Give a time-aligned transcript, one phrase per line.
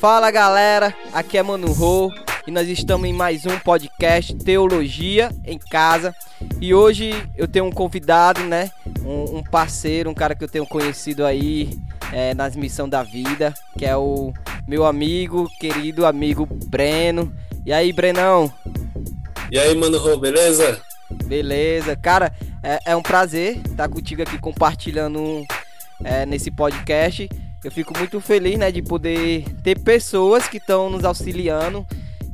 [0.00, 2.12] Fala galera, aqui é Mano Rô
[2.46, 6.14] e nós estamos em mais um podcast Teologia em Casa.
[6.60, 8.70] E hoje eu tenho um convidado, né?
[9.02, 11.70] Um, um parceiro, um cara que eu tenho conhecido aí
[12.12, 14.32] é, nas missões da vida, que é o
[14.66, 17.32] meu amigo, querido amigo Breno.
[17.64, 18.52] E aí, Brenão?
[19.50, 20.82] E aí, Mano Rô, beleza?
[21.24, 22.32] Beleza, cara,
[22.62, 25.46] é, é um prazer estar contigo aqui compartilhando
[26.02, 27.28] é, nesse podcast.
[27.64, 31.86] Eu fico muito feliz, né, de poder ter pessoas que estão nos auxiliando.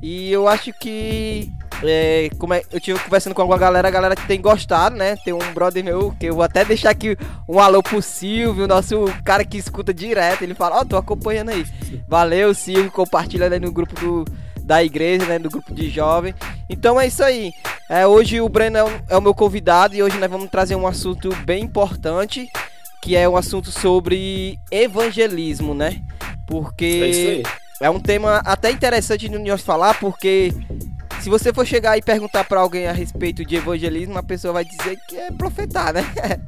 [0.02, 4.16] E eu acho que é, como é, eu tive conversando com alguma galera, a galera
[4.16, 5.16] tem gostado, né?
[5.24, 7.16] Tem um brother meu que eu vou até deixar aqui
[7.48, 10.42] um alô pro Silvio, nosso cara que escuta direto.
[10.42, 11.64] Ele fala: Ó, oh, tô acompanhando aí.
[12.08, 14.24] Valeu, Silvio, compartilhando aí no grupo do,
[14.62, 15.38] da igreja, né?
[15.38, 16.34] No grupo de jovem.
[16.68, 17.52] Então é isso aí.
[17.88, 20.86] É, hoje o Breno é é o meu convidado e hoje nós vamos trazer um
[20.86, 22.48] assunto bem importante
[23.00, 26.02] que é um assunto sobre evangelismo, né?
[26.46, 27.42] Porque
[27.80, 30.52] é, é um tema até interessante de nós falar, porque
[31.20, 34.64] se você for chegar e perguntar para alguém a respeito de evangelismo, a pessoa vai
[34.64, 36.04] dizer que é profetar, né?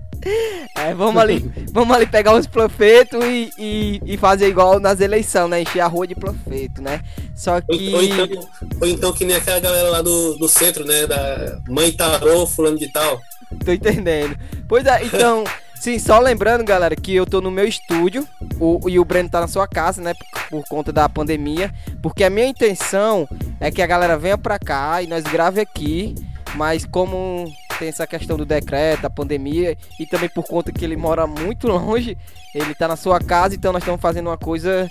[0.76, 1.40] É, vamos ali,
[1.72, 5.62] vamos ali pegar uns profetos e, e, e, fazer igual nas eleições, né?
[5.62, 7.02] Encher a rua de profeto, né?
[7.34, 7.92] Só que.
[7.92, 8.48] Ou, ou, então,
[8.82, 11.08] ou então que nem aquela galera lá do, do centro, né?
[11.08, 13.20] Da mãe tarô, fulano de tal.
[13.64, 14.36] Tô entendendo.
[14.68, 15.42] Pois é, então.
[15.82, 18.24] Sim, só lembrando, galera, que eu tô no meu estúdio
[18.60, 20.14] o, e o Breno tá na sua casa, né?
[20.14, 21.74] Por, por, conta da pandemia.
[22.00, 26.14] Porque a minha intenção é que a galera venha pra cá e nós grave aqui.
[26.54, 30.94] Mas como tem essa questão do decreto, a pandemia, e também por conta que ele
[30.94, 32.16] mora muito longe,
[32.54, 34.88] ele tá na sua casa, então nós estamos fazendo uma coisa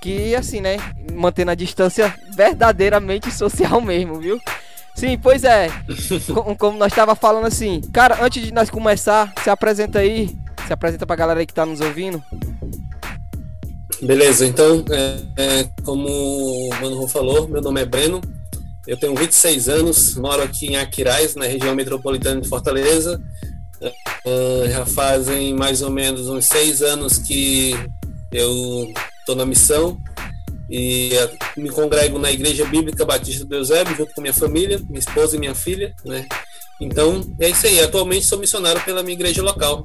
[0.00, 0.78] que, assim, né?
[1.12, 4.40] Mantendo a distância verdadeiramente social mesmo, viu?
[4.94, 5.68] Sim, pois é.
[6.58, 7.80] Como nós estava falando assim.
[7.92, 10.30] Cara, antes de nós começar, se apresenta aí.
[10.66, 12.22] Se apresenta pra galera aí que tá nos ouvindo.
[14.00, 18.20] Beleza, então, é, é, como o Mano falou, meu nome é Breno,
[18.86, 23.20] eu tenho 26 anos, moro aqui em Aquiraz, na região metropolitana de Fortaleza.
[24.26, 27.74] Uh, já fazem mais ou menos uns seis anos que
[28.32, 29.98] eu estou na missão
[30.68, 31.10] e
[31.56, 35.38] me congrego na Igreja Bíblica Batista do Eusébio, junto com minha família, minha esposa e
[35.38, 36.26] minha filha, né?
[36.80, 37.80] Então, é isso aí.
[37.80, 39.84] Atualmente sou missionário pela minha igreja local.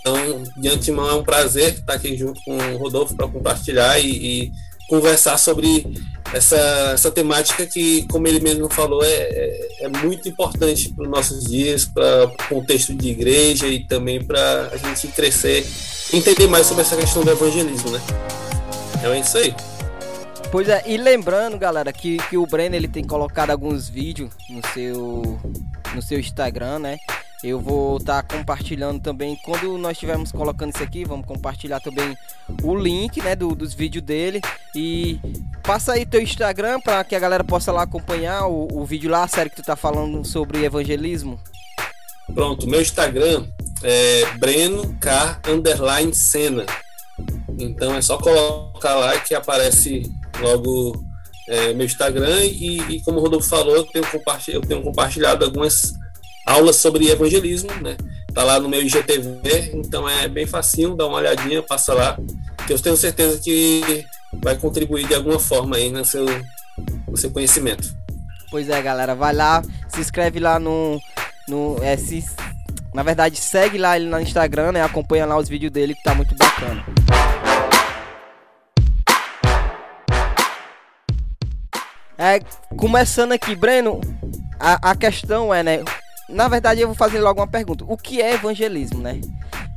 [0.00, 4.10] Então, de antemão, é um prazer estar aqui junto com o Rodolfo para compartilhar e,
[4.10, 4.52] e,
[4.88, 5.86] conversar sobre
[6.32, 6.56] essa,
[6.94, 11.44] essa temática que, como ele mesmo falou, é, é, é muito importante para os nossos
[11.44, 15.66] dias, para o contexto de igreja e também para a gente crescer,
[16.10, 18.00] entender mais sobre essa questão do evangelismo, né?
[18.98, 19.54] Então é isso aí.
[20.50, 24.66] Pois é, e lembrando, galera, que, que o Breno ele tem colocado alguns vídeos no
[24.72, 25.38] seu
[25.94, 26.98] no seu Instagram, né?
[27.42, 32.16] Eu vou estar tá compartilhando também quando nós estivermos colocando isso aqui, vamos compartilhar também
[32.64, 34.40] o link, né, do, dos vídeos dele
[34.74, 35.20] e
[35.62, 39.22] passa aí teu Instagram para que a galera possa lá acompanhar o, o vídeo lá,
[39.22, 41.38] a série que tu tá falando sobre evangelismo.
[42.34, 43.46] Pronto, meu Instagram
[43.84, 46.66] é Breno K underline Cena.
[47.58, 50.02] Então é só colocar lá que aparece
[50.40, 51.04] logo
[51.48, 54.04] é, meu Instagram e, e, como o Rodolfo falou, eu tenho,
[54.48, 55.94] eu tenho compartilhado algumas
[56.46, 57.96] aulas sobre evangelismo, né?
[58.34, 62.18] Tá lá no meu IGTV, então é bem facinho, dá uma olhadinha, passa lá,
[62.66, 64.04] que eu tenho certeza que
[64.42, 66.26] vai contribuir de alguma forma aí no seu,
[67.08, 67.96] no seu conhecimento.
[68.50, 71.00] Pois é, galera, vai lá, se inscreve lá no,
[71.48, 72.24] no é, se,
[72.94, 74.82] na verdade segue lá ele no Instagram, né?
[74.82, 76.84] Acompanha lá os vídeos dele que tá muito bacana.
[82.20, 82.40] É,
[82.76, 84.00] começando aqui, Breno,
[84.58, 85.84] a, a questão é, né?
[86.28, 87.84] Na verdade, eu vou fazer logo uma pergunta.
[87.86, 89.20] O que é evangelismo, né?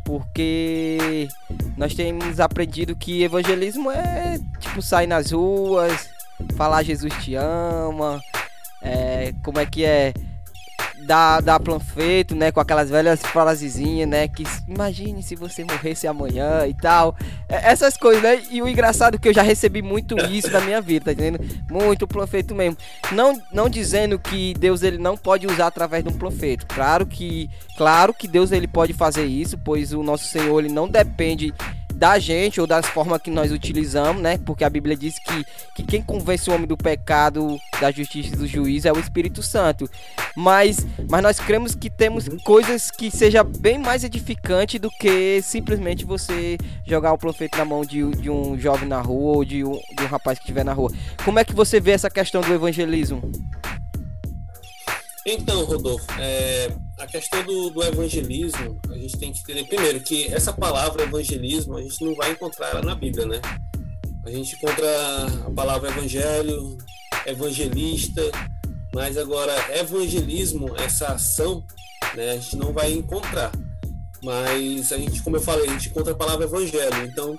[0.03, 1.28] Porque
[1.78, 6.09] nós temos aprendido que evangelismo é tipo sair nas ruas,
[6.57, 8.19] falar Jesus te ama,
[8.81, 10.12] é, como é que é
[11.12, 12.54] da, da Planfeito, né?
[12.54, 14.30] Com aquelas velhas frasezinhas, né?
[14.30, 17.18] Que imagine se você morresse amanhã e tal.
[17.50, 18.42] É, essas coisas, né?
[18.50, 21.44] E o engraçado é que eu já recebi muito isso na minha vida, tá entendendo?
[21.69, 22.78] Muito Planfeito mesmo.
[23.12, 26.66] Não, não dizendo que Deus ele não pode usar através de um Planfeito.
[26.66, 30.88] Claro que, claro que Deus ele pode fazer isso, pois o nosso Senhor ele não
[30.88, 31.54] depende
[32.01, 34.36] da gente ou das formas que nós utilizamos, né?
[34.39, 35.45] Porque a Bíblia diz que,
[35.75, 39.44] que quem convence o homem do pecado, da justiça e do juízo é o Espírito
[39.44, 39.88] Santo.
[40.36, 42.39] Mas, mas nós cremos que temos uhum.
[42.39, 47.86] coisas que seja bem mais edificante do que simplesmente você jogar o profeta na mão
[47.86, 50.74] de, de um jovem na rua ou de um, de um rapaz que estiver na
[50.74, 50.92] rua.
[51.24, 53.31] Como é que você vê essa questão do evangelismo?
[55.25, 60.33] Então, Rodolfo, é, a questão do, do, evangelismo, a gente tem que entender primeiro que
[60.33, 63.39] essa palavra evangelismo a gente não vai encontrar ela na Bíblia, né?
[64.25, 64.88] A gente encontra
[65.45, 66.77] a palavra evangelho,
[67.25, 68.21] evangelista,
[68.94, 71.63] mas agora evangelismo, essa ação,
[72.15, 73.51] né, a gente não vai encontrar.
[74.23, 77.06] Mas a gente, como eu falei, a gente encontra a palavra evangelho.
[77.06, 77.38] Então,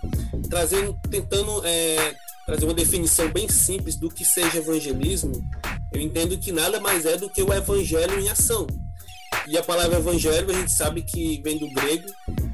[0.49, 2.15] trazendo, tentando é,
[2.47, 5.33] trazer uma definição bem simples do que seja evangelismo,
[5.93, 8.67] eu entendo que nada mais é do que o evangelho em ação.
[9.47, 12.07] E a palavra evangelho a gente sabe que vem do grego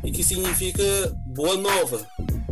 [0.05, 0.83] e que significa
[1.27, 2.07] boa nova,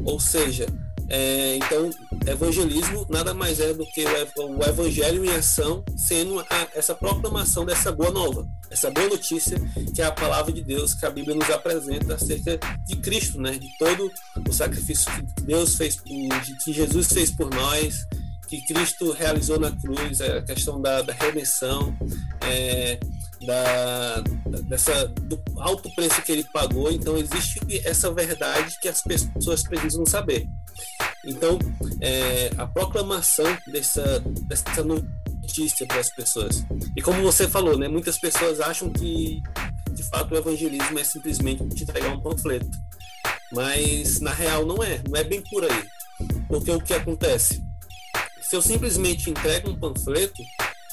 [0.04, 0.66] ou seja,
[1.08, 1.90] é, então
[2.26, 4.04] evangelismo nada mais é do que
[4.36, 6.44] o, evangelho em ação, sendo
[6.74, 9.56] essa proclamação dessa boa nova, essa boa notícia
[9.94, 13.52] que é a palavra de Deus que a Bíblia nos apresenta acerca de Cristo, né?
[13.52, 14.10] De todo
[14.48, 18.06] o sacrifício que Deus fez, que Jesus fez por nós,
[18.46, 21.96] que Cristo realizou na cruz, a questão da, da redenção,
[22.42, 22.98] é,
[23.46, 24.22] da,
[24.64, 26.90] dessa, do alto preço que ele pagou.
[26.90, 30.48] Então, existe essa verdade que as pessoas precisam saber.
[31.24, 31.58] Então,
[32.00, 36.64] é, a proclamação dessa, dessa notícia para as pessoas.
[36.96, 39.40] E como você falou, né, muitas pessoas acham que,
[39.92, 42.70] de fato, o evangelismo é simplesmente te entregar um panfleto.
[43.52, 45.00] Mas, na real, não é.
[45.08, 45.88] Não é bem por aí.
[46.48, 47.64] Porque o que acontece?
[48.40, 50.42] Se eu simplesmente entrego um panfleto,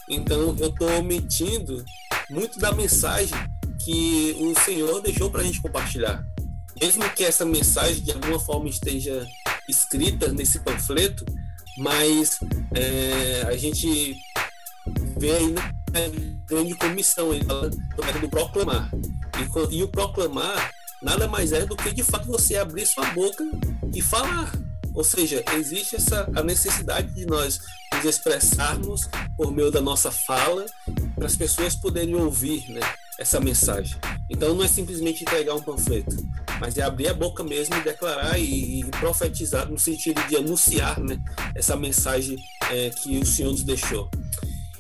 [0.10, 1.84] então eu estou omitindo
[2.34, 3.38] muito da mensagem
[3.84, 6.24] que o Senhor deixou para a gente compartilhar.
[6.82, 9.26] Mesmo que essa mensagem de alguma forma esteja
[9.70, 11.24] escrita nesse panfleto,
[11.78, 12.40] mas
[12.74, 14.18] é, a gente
[15.18, 15.64] vê aí na
[16.48, 17.30] grande comissão,
[18.20, 18.90] do proclamar.
[19.72, 20.72] E, e o proclamar
[21.02, 23.44] nada mais é do que de fato você abrir sua boca
[23.94, 24.52] e falar.
[24.94, 27.60] Ou seja, existe essa a necessidade de nós
[27.94, 30.66] nos expressarmos por meio da nossa fala
[31.16, 32.82] para as pessoas poderem ouvir, né,
[33.20, 33.98] essa mensagem.
[34.30, 36.16] Então não é simplesmente entregar um panfleto,
[36.60, 41.00] mas é abrir a boca mesmo e declarar e, e profetizar no sentido de anunciar,
[41.00, 41.20] né,
[41.56, 42.38] essa mensagem
[42.72, 44.10] é, que o Senhor nos deixou.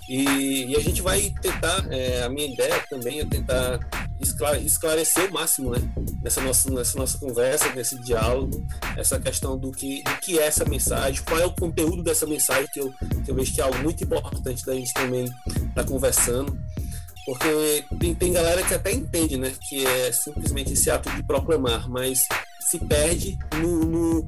[0.07, 3.79] E, e a gente vai tentar, é, a minha ideia também é tentar
[4.19, 5.79] esclarecer o máximo, né?
[6.21, 8.65] Nessa nossa, nessa nossa conversa, nesse diálogo,
[8.97, 12.67] essa questão do que, do que é essa mensagem, qual é o conteúdo dessa mensagem,
[12.71, 15.83] que eu, que eu vejo que é algo muito importante da gente também estar tá
[15.83, 16.57] conversando.
[17.25, 19.53] Porque tem, tem galera que até entende, né?
[19.69, 22.27] Que é simplesmente esse ato de proclamar, mas
[22.59, 24.27] se perde no, no,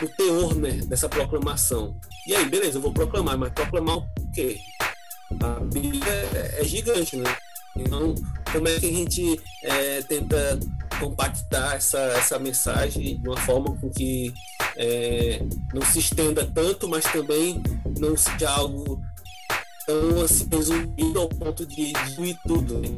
[0.00, 1.96] no teor né, dessa proclamação.
[2.26, 4.60] E aí, beleza, eu vou proclamar, mas proclamar o quê?
[5.40, 7.36] A Bíblia é, é gigante, né?
[7.76, 8.14] Então,
[8.52, 10.58] como é que a gente é, tenta
[10.98, 14.32] compactar essa, essa mensagem de uma forma com que
[14.76, 15.40] é,
[15.72, 17.62] não se estenda tanto, mas também
[17.98, 19.00] não seja algo
[19.86, 22.78] tão assim, resumido ao ponto de diluir tudo.
[22.78, 22.88] Né?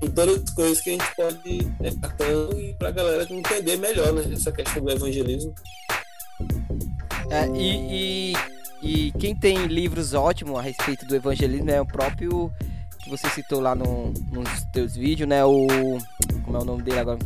[0.00, 3.76] Tem todas as coisas que a gente pode é, tratando e para a galera entender
[3.76, 5.54] melhor né, essa questão do evangelismo.
[7.30, 12.52] É, e, e, e quem tem livros ótimos a respeito do evangelismo é o próprio
[12.98, 15.44] que você citou lá no, nos teus vídeos, né?
[15.44, 15.66] O.
[16.44, 17.18] Como é o nome dele agora?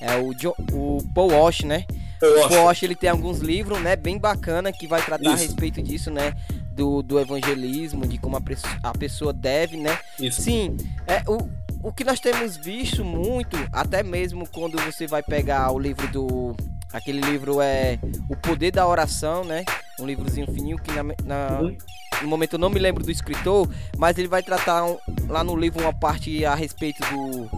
[0.00, 1.84] É o, jo, o Paul Walsh, né?
[2.20, 3.96] O Paul Walsh ele tem alguns livros, né?
[3.96, 5.44] Bem bacana que vai tratar Isso.
[5.44, 6.34] a respeito disso, né?
[6.72, 8.42] Do, do evangelismo, de como a,
[8.82, 9.98] a pessoa deve, né?
[10.18, 10.42] Isso.
[10.42, 10.76] Sim,
[11.06, 11.48] é, o,
[11.82, 16.56] o que nós temos visto muito, até mesmo quando você vai pegar o livro do.
[16.92, 17.98] Aquele livro é
[18.28, 19.64] O Poder da Oração, né?
[19.98, 21.60] Um livrozinho fininho que na, na,
[22.20, 25.56] no momento eu não me lembro do escritor, mas ele vai tratar um, lá no
[25.56, 27.48] livro uma parte a respeito do,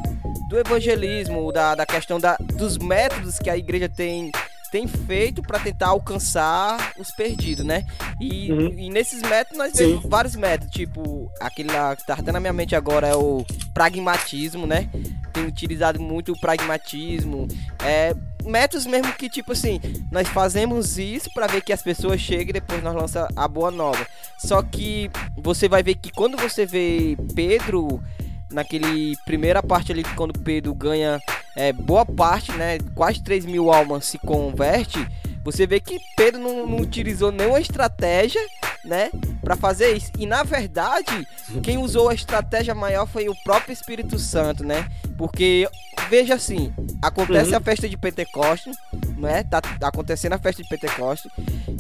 [0.49, 4.31] do evangelismo, da, da questão da, dos métodos que a igreja tem
[4.75, 7.87] tem feito para tentar alcançar os perdidos, né?
[8.21, 8.77] E, uhum.
[8.77, 9.87] e nesses métodos nós Sim.
[9.87, 13.45] vemos vários métodos, tipo aquele lá que tá até na minha mente agora é o
[13.73, 14.91] pragmatismo, né?
[15.33, 17.47] Tem utilizado muito o pragmatismo,
[17.85, 22.49] é métodos mesmo que tipo assim, nós fazemos isso para ver que as pessoas cheguem
[22.49, 24.05] e depois nós lança a boa nova.
[24.39, 28.03] Só que você vai ver que quando você vê Pedro
[28.51, 31.21] naquele primeira parte ali quando Pedro ganha
[31.57, 35.07] é, boa parte, né, quase 3 mil almas se converte,
[35.45, 38.41] você vê que Pedro não, não utilizou nenhuma estratégia,
[38.85, 39.11] né,
[39.41, 40.11] para fazer isso.
[40.19, 41.27] E na verdade,
[41.63, 44.89] quem usou a estratégia maior foi o próprio Espírito Santo, né?
[45.17, 45.69] Porque
[46.09, 47.57] veja assim, acontece uhum.
[47.57, 48.77] a festa de Pentecostes,
[49.17, 49.43] né?
[49.45, 51.31] Tá, tá acontecendo a festa de Pentecostes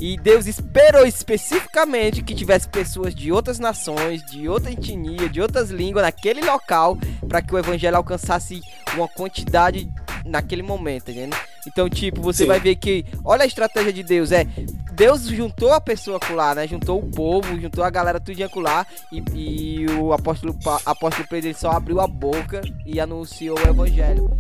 [0.00, 5.70] e Deus esperou especificamente que tivesse pessoas de outras nações, de outra etnia, de outras
[5.70, 6.96] línguas naquele local
[7.28, 8.62] para que o evangelho alcançasse
[8.94, 9.90] uma quantidade
[10.24, 11.38] naquele momento, entendeu?
[11.66, 12.48] Então, tipo, você Sim.
[12.48, 14.46] vai ver que, olha a estratégia de Deus, é
[14.92, 16.68] Deus juntou a pessoa lá, né?
[16.68, 20.56] Juntou o povo, juntou a galera tudinho lá e, e o apóstolo,
[20.86, 24.30] apóstolo Pedro só abriu a boca e anunciou o evangelho.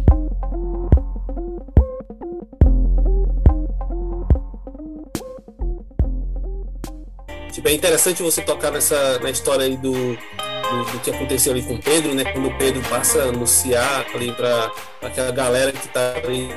[7.64, 11.78] É interessante você tocar nessa na história aí do, do, do, que aconteceu ali com
[11.78, 12.24] Pedro, né?
[12.32, 14.70] Quando Pedro passa a anunciar ali para
[15.02, 16.48] aquela galera que está ali,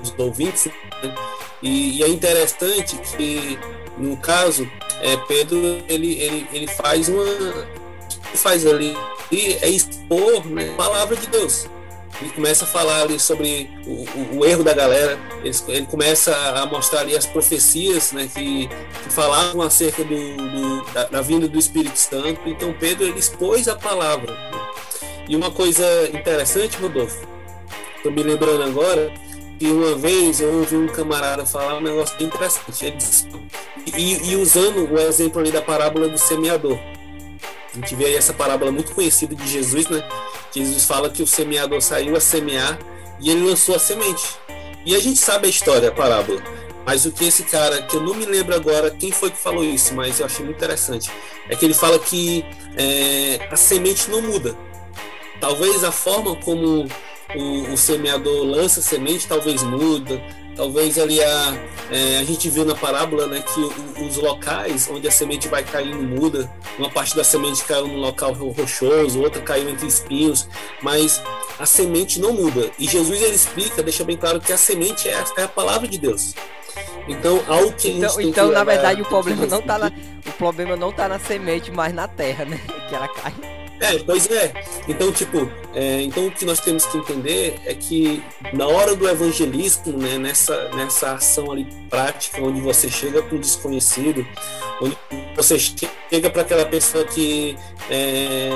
[0.00, 1.14] os ouvintes, né?
[1.62, 3.58] e, e, é interessante que
[3.98, 4.70] no caso
[5.02, 7.24] é, Pedro ele, ele, ele faz uma
[8.34, 8.96] faz ali
[9.32, 11.68] é expor né, a palavra de Deus
[12.20, 16.34] ele começa a falar ali sobre o, o, o erro da galera, ele, ele, começa
[16.34, 21.46] a mostrar ali as profecias né, que, que falavam acerca do, do da, da, vinda
[21.46, 22.40] do Espírito Santo.
[22.46, 24.36] Então Pedro ele expôs a palavra.
[25.28, 27.26] E uma coisa interessante, Rodolfo,
[27.96, 29.12] estou me lembrando agora,
[29.58, 32.86] que uma vez eu ouvi um camarada falar um negócio bem interessante.
[32.86, 33.28] Ele disse,
[33.96, 36.78] e, e usando o exemplo ali da parábola do semeador.
[37.72, 40.02] A gente vê aí essa parábola muito conhecida de Jesus, né?
[40.52, 42.78] Jesus fala que o semeador saiu a semear
[43.20, 44.24] e ele lançou a semente.
[44.84, 46.42] E a gente sabe a história, a parábola.
[46.86, 49.62] Mas o que esse cara, que eu não me lembro agora quem foi que falou
[49.62, 51.10] isso, mas eu achei muito interessante,
[51.46, 54.56] é que ele fala que é, a semente não muda.
[55.38, 56.88] Talvez a forma como
[57.36, 60.18] o, o semeador lança a semente talvez muda,
[60.58, 61.56] talvez ali a,
[61.88, 66.02] é, a gente viu na parábola né, que os locais onde a semente vai caindo
[66.02, 66.50] muda.
[66.76, 70.48] Uma parte da semente caiu no local rochoso, outra caiu entre espinhos,
[70.82, 71.22] mas
[71.60, 72.70] a semente não muda.
[72.76, 75.86] E Jesus ele explica, deixa bem claro que a semente é a, é a palavra
[75.86, 76.34] de Deus.
[77.06, 79.86] Então, algo que então, então na verdade, o problema não tá na,
[80.26, 82.60] o problema não tá na semente, mas na terra, né?
[82.88, 83.57] Que ela cai.
[83.80, 84.52] É, pois é.
[84.88, 89.08] Então, tipo, é, então o que nós temos que entender é que na hora do
[89.08, 94.26] evangelismo, né, nessa, nessa ação ali prática, onde você chega para o desconhecido,
[94.82, 94.96] onde
[95.36, 97.56] você chega para aquela pessoa que
[97.88, 98.50] é,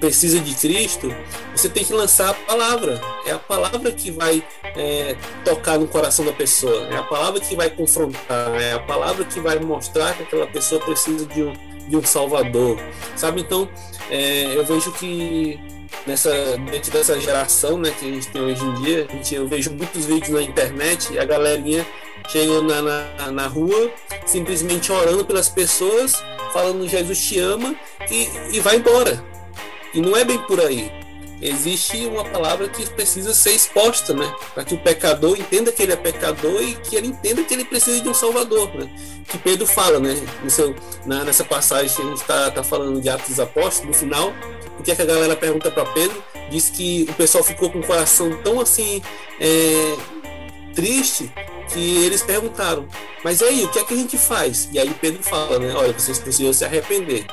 [0.00, 1.14] precisa de Cristo,
[1.54, 3.00] você tem que lançar a palavra.
[3.26, 4.42] É a palavra que vai
[4.74, 9.24] é, tocar no coração da pessoa, é a palavra que vai confrontar, é a palavra
[9.24, 11.52] que vai mostrar que aquela pessoa precisa de um,
[11.90, 12.78] de um Salvador,
[13.16, 13.40] sabe?
[13.40, 13.68] Então,
[14.08, 15.58] é, eu vejo que
[16.06, 16.30] nessa
[16.70, 19.70] dentro dessa geração né, que a gente tem hoje em dia, a gente, eu vejo
[19.72, 21.84] muitos vídeos na internet a galerinha
[22.28, 23.90] chega na, na, na rua
[24.24, 26.14] simplesmente orando pelas pessoas,
[26.52, 27.74] falando Jesus te ama
[28.08, 29.22] e, e vai embora.
[29.92, 31.09] E não é bem por aí
[31.40, 34.32] existe uma palavra que precisa ser exposta, né?
[34.54, 37.64] Para que o pecador entenda que ele é pecador e que ele entenda que ele
[37.64, 38.90] precisa de um Salvador, né?
[39.26, 40.16] Que Pedro fala, né?
[40.48, 40.74] Seu,
[41.06, 44.32] na, nessa passagem que a gente está tá falando de Atos dos Apóstolos, no final,
[44.78, 46.22] o que, é que a galera pergunta para Pedro?
[46.50, 49.02] Diz que o pessoal ficou com o coração tão assim
[49.40, 49.96] é,
[50.74, 51.32] triste
[51.72, 52.86] que eles perguntaram,
[53.22, 54.68] mas aí, o que é que a gente faz?
[54.72, 55.72] E aí Pedro fala, né?
[55.74, 57.26] Olha, vocês precisam se arrepender.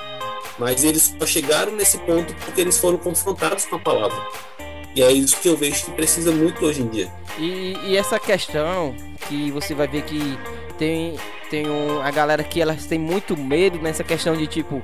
[0.57, 4.17] Mas eles só chegaram nesse ponto porque eles foram confrontados com a palavra.
[4.95, 7.11] E é isso que eu vejo que precisa muito hoje em dia.
[7.37, 8.95] E, e essa questão
[9.27, 10.37] que você vai ver que
[10.77, 11.15] tem,
[11.51, 14.81] tem um, a galera que elas tem muito medo nessa questão de tipo,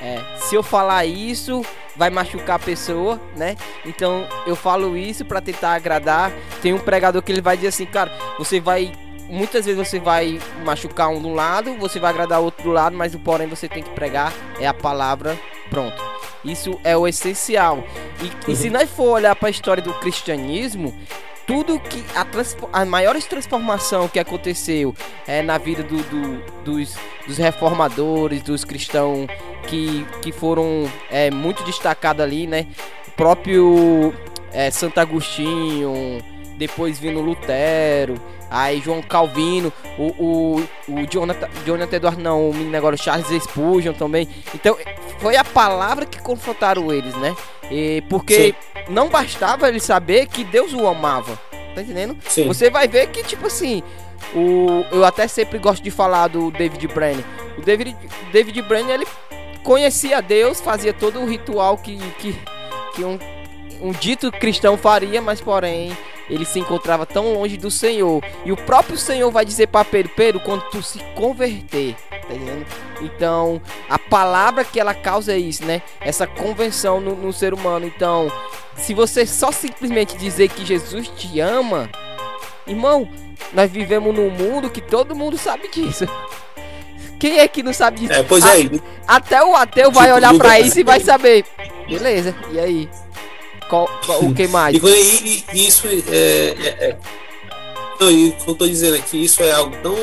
[0.00, 1.62] é, se eu falar isso,
[1.94, 3.54] vai machucar a pessoa, né?
[3.84, 6.32] Então eu falo isso para tentar agradar.
[6.62, 8.92] Tem um pregador que ele vai dizer assim, cara, você vai
[9.30, 13.14] muitas vezes você vai machucar um do lado, você vai agradar outro do lado, mas
[13.14, 15.38] o porém você tem que pregar é a palavra,
[15.70, 16.10] pronto.
[16.44, 17.84] Isso é o essencial.
[18.46, 20.94] E, e se nós for olhar para a história do cristianismo,
[21.46, 24.94] tudo que a, a maior transformação que aconteceu
[25.26, 26.96] é na vida do, do, dos,
[27.26, 29.26] dos, reformadores, dos cristãos
[29.66, 32.66] que, que foram é, muito destacados ali, né?
[33.08, 34.14] O próprio
[34.52, 36.22] é, Santo Agostinho,
[36.60, 42.76] depois vindo Lutero, aí João Calvino, o, o, o Jonathan, Jonathan Edward não, o menino
[42.76, 44.28] agora, Charles Spurgeon também.
[44.54, 44.76] Então,
[45.18, 47.34] foi a palavra que confrontaram eles, né?
[47.70, 48.54] E, porque Sim.
[48.90, 51.40] não bastava ele saber que Deus o amava,
[51.74, 52.14] tá entendendo?
[52.28, 52.46] Sim.
[52.46, 53.82] Você vai ver que, tipo assim,
[54.34, 57.24] o, eu até sempre gosto de falar do David Brenner.
[57.56, 57.96] O David,
[58.30, 59.06] David Brenner, ele
[59.62, 62.38] conhecia Deus, fazia todo o ritual que, que,
[62.94, 63.18] que um,
[63.80, 65.96] um dito cristão faria, mas porém
[66.30, 68.22] ele se encontrava tão longe do Senhor.
[68.44, 72.64] E o próprio Senhor vai dizer para Pedro: Pedro, quando tu se converter, tá entendendo?
[73.00, 75.82] Então, a palavra que ela causa é isso, né?
[76.00, 77.84] Essa convenção no, no ser humano.
[77.84, 78.30] Então,
[78.76, 81.90] se você só simplesmente dizer que Jesus te ama,
[82.66, 83.08] irmão,
[83.52, 86.06] nós vivemos num mundo que todo mundo sabe disso.
[87.18, 88.12] Quem é que não sabe disso?
[88.12, 88.70] É, pois é.
[89.06, 91.44] Até o ateu vai olhar para isso e vai saber.
[91.86, 92.88] Beleza, e aí?
[93.70, 93.88] Qual,
[94.24, 94.76] o que mais?
[94.76, 96.98] E, e, isso é, é, é,
[98.00, 99.96] não, e eu estou dizendo é que isso é algo tão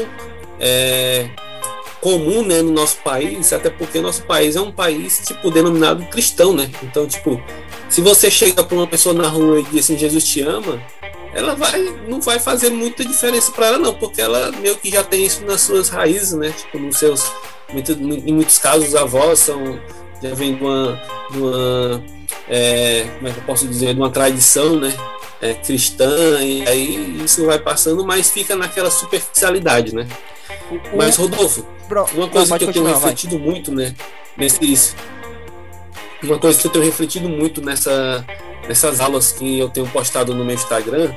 [0.58, 1.30] é,
[2.00, 6.54] comum né, no nosso país, até porque nosso país é um país tipo denominado cristão,
[6.54, 6.72] né?
[6.82, 7.44] Então, tipo,
[7.90, 10.82] se você chega para uma pessoa na rua e diz assim, Jesus te ama,
[11.34, 15.04] ela vai não vai fazer muita diferença para ela não, porque ela meio que já
[15.04, 16.52] tem isso nas suas raízes, né?
[16.52, 17.30] Tipo, nos seus
[17.74, 19.78] muito, em muitos casos, avós são
[20.22, 22.04] já vem de uma, de uma
[22.50, 24.94] é, como é que eu posso dizer, de uma tradição, né?
[25.40, 30.08] É, cristã, e aí isso vai passando, mas fica naquela superficialidade, né?
[30.72, 31.64] O, mas, Rodolfo,
[32.16, 33.48] uma coisa que eu tenho refletido vai.
[33.48, 33.94] muito, né?
[34.36, 34.96] Nesses,
[36.24, 38.26] uma coisa que eu tenho refletido muito nessa,
[38.68, 41.14] nessas aulas que eu tenho postado no meu Instagram,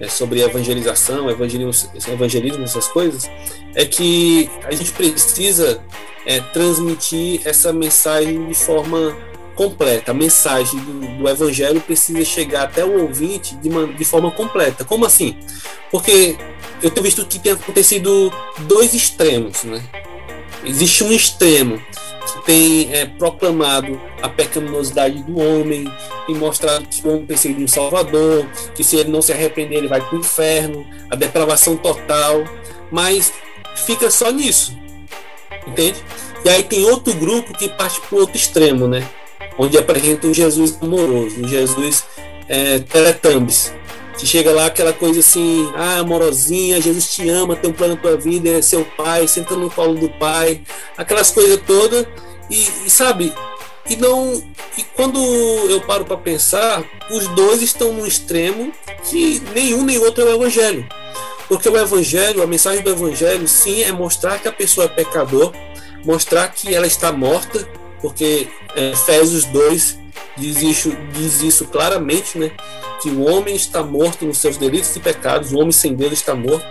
[0.00, 3.30] é, sobre evangelização, evangelismo, evangelismo, essas coisas,
[3.74, 5.80] é que a gente precisa
[6.24, 9.16] é, transmitir essa mensagem de forma
[9.54, 10.10] completa.
[10.10, 14.84] A mensagem do, do, evangelho precisa chegar até o ouvinte de, uma, de forma completa.
[14.84, 15.38] Como assim?
[15.90, 16.36] Porque
[16.82, 18.32] eu tenho visto que tem acontecido
[18.68, 19.82] dois extremos, né?
[20.64, 21.80] Existe um extremo
[22.44, 25.90] tem é, proclamado a pecaminosidade do homem,
[26.26, 29.78] tem mostrado que o homem precisa de um salvador, que se ele não se arrepender
[29.78, 32.44] ele vai para o inferno, a depravação total,
[32.90, 33.32] mas
[33.74, 34.76] fica só nisso,
[35.66, 36.02] entende?
[36.44, 39.06] E aí tem outro grupo que parte para o outro extremo, né?
[39.58, 42.04] Onde apresenta um Jesus amoroso, um Jesus
[42.48, 43.72] é, teletubbies,
[44.18, 48.00] que chega lá aquela coisa assim, ah, amorosinha, Jesus te ama, tem um plano na
[48.00, 50.62] tua vida, é seu pai, senta no colo do pai,
[50.96, 52.06] aquelas coisas todas,
[52.50, 53.32] e, e sabe,
[53.88, 54.42] e não
[54.76, 55.18] e quando
[55.70, 58.72] eu paro para pensar, os dois estão num extremo
[59.04, 60.86] que nenhum nem outro é o evangelho.
[61.48, 65.52] Porque o evangelho, a mensagem do evangelho, sim, é mostrar que a pessoa é pecador,
[66.04, 67.66] mostrar que ela está morta,
[68.00, 69.98] porque é, Efésios 2
[70.36, 72.50] diz isso, diz isso claramente, né?
[73.02, 76.34] Que o homem está morto nos seus delitos e pecados, o homem sem Deus está
[76.34, 76.66] morto.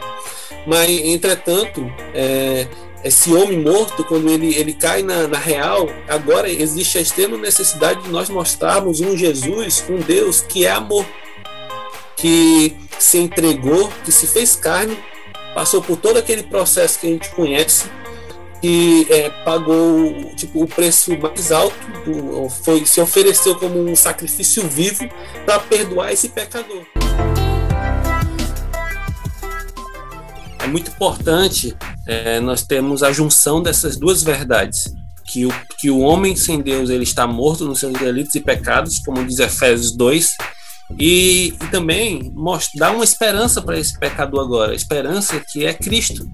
[0.65, 2.67] Mas, entretanto, é,
[3.03, 8.01] esse homem morto, quando ele, ele cai na, na, real, agora existe a extrema necessidade
[8.01, 11.05] de nós mostrarmos um Jesus, um Deus que é amor,
[12.17, 14.97] que se entregou, que se fez carne,
[15.53, 17.85] passou por todo aquele processo que a gente conhece,
[18.65, 21.77] que é, pagou tipo, o preço mais alto,
[22.63, 25.07] foi, se ofereceu como um sacrifício vivo
[25.45, 26.83] para perdoar esse pecador.
[30.57, 34.85] É muito importante é, nós termos a junção dessas duas verdades.
[35.23, 38.97] Que o, que o homem sem Deus ele está morto nos seus delitos e pecados,
[38.97, 40.35] como diz Efésios 2,
[40.99, 46.27] e, e também mostra, dá uma esperança para esse pecador agora, esperança que é Cristo,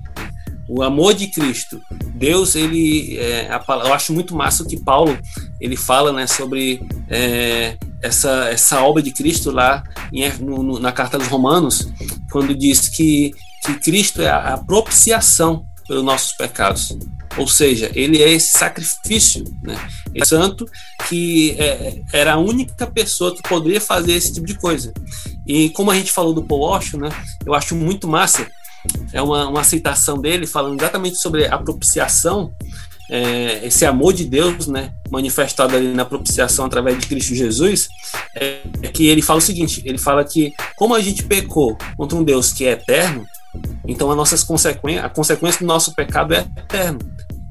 [0.73, 1.81] o amor de Cristo.
[2.15, 3.49] Deus, ele, é,
[3.85, 5.17] eu acho muito massa o que Paulo
[5.59, 11.17] ele fala, né, sobre é, essa essa obra de Cristo lá em, no, na carta
[11.17, 11.89] dos Romanos,
[12.31, 13.33] quando diz que
[13.65, 16.97] que Cristo é a, a propiciação pelos nossos pecados.
[17.37, 19.77] Ou seja, ele é esse sacrifício, né?
[20.13, 20.65] Esse santo
[21.07, 24.93] que é, era a única pessoa que poderia fazer esse tipo de coisa.
[25.45, 27.09] E como a gente falou do Paul Washer, né?
[27.45, 28.47] Eu acho muito massa.
[29.13, 32.51] É uma, uma aceitação dele falando exatamente sobre a propiciação,
[33.09, 34.93] é, esse amor de Deus, né?
[35.09, 37.89] Manifestado ali na propiciação através de Cristo Jesus,
[38.35, 42.17] é, é que ele fala o seguinte: ele fala que como a gente pecou contra
[42.17, 43.25] um Deus que é eterno,
[43.85, 46.99] então, as nossas consequências, a consequência do nosso pecado é eterno.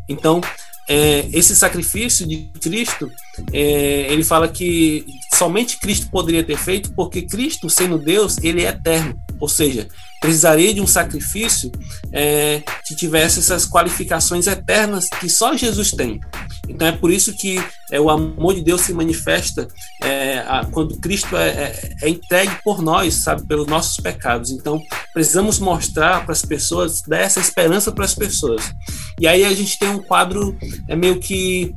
[0.09, 0.41] Então,
[0.89, 3.11] é, esse sacrifício de Cristo,
[3.53, 8.69] é, ele fala que somente Cristo poderia ter feito, porque Cristo, sendo Deus, ele é
[8.69, 9.21] eterno.
[9.39, 9.89] Ou seja,
[10.21, 11.73] precisaria de um sacrifício
[12.13, 16.21] é, que tivesse essas qualificações eternas que só Jesus tem.
[16.69, 17.57] Então é por isso que
[17.91, 19.67] é, o amor de Deus se manifesta
[20.03, 24.51] é, a, quando Cristo é, é, é, entregue por nós, sabe, pelos nossos pecados.
[24.51, 24.81] Então
[25.15, 28.75] precisamos mostrar para as pessoas, dar essa esperança para as pessoas.
[29.19, 30.57] E aí a gente tem um quadro
[30.87, 31.75] é meio que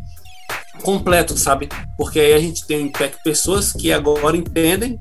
[0.82, 1.70] completo, sabe?
[1.98, 2.92] Porque aí a gente tem
[3.24, 5.00] pessoas que agora entendem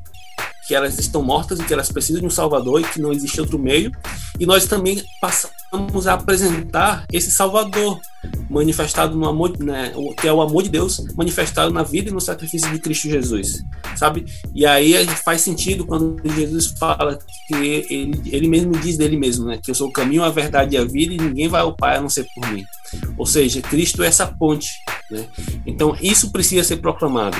[0.66, 3.40] que elas estão mortas e que elas precisam de um Salvador e que não existe
[3.40, 3.92] outro meio.
[4.38, 8.00] E nós também passamos a apresentar esse Salvador
[8.48, 12.20] manifestado no amor, né, que é o amor de Deus manifestado na vida e no
[12.20, 13.64] sacrifício de Cristo Jesus,
[13.96, 14.24] sabe?
[14.54, 19.58] E aí faz sentido quando Jesus fala que ele, ele mesmo diz dele mesmo, né,
[19.60, 21.96] que eu sou o caminho, a verdade e a vida e ninguém vai ao Pai
[21.96, 22.64] a não ser por mim.
[23.16, 24.70] Ou seja, Cristo é essa ponte,
[25.10, 25.26] né?
[25.66, 27.36] Então isso precisa ser proclamado.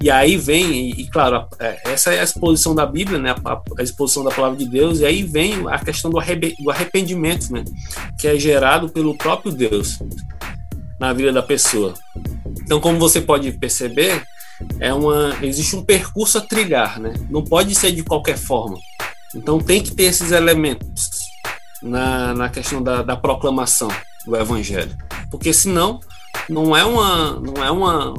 [0.00, 3.60] E aí vem, e, e claro, é, essa é a exposição da Bíblia, né, a,
[3.78, 6.18] a, exposição da palavra de Deus, e aí vem a questão do,
[6.70, 7.64] arrependimento, né,
[8.18, 9.98] que é gerado pelo próprio Deus
[10.98, 11.94] na vida da pessoa.
[12.62, 14.22] Então, como você pode perceber,
[14.78, 17.14] é uma, existe um percurso a trilhar, né?
[17.30, 18.76] Não pode ser de qualquer forma.
[19.34, 21.08] Então, tem que ter esses elementos
[21.82, 23.88] na, na questão da, da proclamação
[24.26, 24.94] do Evangelho,
[25.30, 25.98] porque senão
[26.48, 28.14] não é uma, não é uma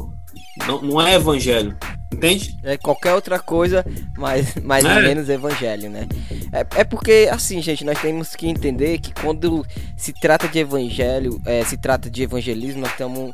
[0.71, 1.77] não, não é evangelho,
[2.13, 2.57] Entende?
[2.61, 3.85] É qualquer outra coisa,
[4.17, 5.01] mas, mas é.
[5.01, 6.07] menos evangelho, né?
[6.51, 11.41] É, é porque, assim, gente, nós temos que entender que quando se trata de evangelho,
[11.45, 13.33] é, se trata de evangelismo, nós estamos.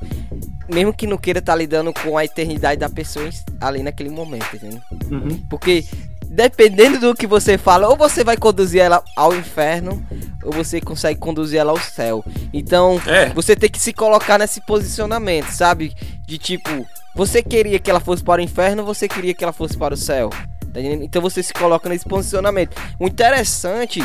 [0.71, 3.27] Mesmo que não queira estar tá lidando com a eternidade da pessoa
[3.59, 4.81] ali naquele momento, entendeu?
[5.09, 5.43] Uhum.
[5.49, 5.83] Porque
[6.29, 10.05] dependendo do que você fala, ou você vai conduzir ela ao inferno,
[10.43, 12.23] ou você consegue conduzir ela ao céu.
[12.53, 13.29] Então, é.
[13.29, 15.93] você tem que se colocar nesse posicionamento, sabe?
[16.25, 16.85] De tipo,
[17.15, 19.93] você queria que ela fosse para o inferno, ou você queria que ela fosse para
[19.93, 20.29] o céu.
[20.73, 22.75] Tá então você se coloca nesse posicionamento.
[22.99, 24.03] O interessante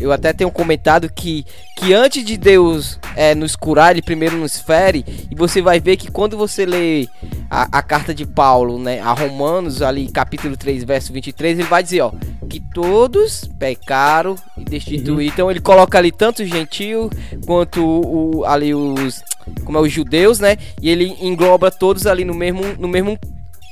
[0.00, 1.44] eu até tenho comentado que,
[1.76, 5.04] que antes de Deus é, nos curar, ele primeiro nos fere.
[5.30, 7.06] E você vai ver que quando você lê
[7.50, 11.82] a, a, carta de Paulo, né, a Romanos, ali capítulo 3, verso 23, ele vai
[11.82, 12.12] dizer, ó,
[12.48, 15.16] que todos pecaram e destituíram.
[15.16, 15.22] Uhum.
[15.22, 17.10] Então ele coloca ali tanto o gentil
[17.44, 19.22] quanto o, ali os
[19.64, 20.56] como é os judeus, né?
[20.80, 23.18] E ele engloba todos ali no mesmo no mesmo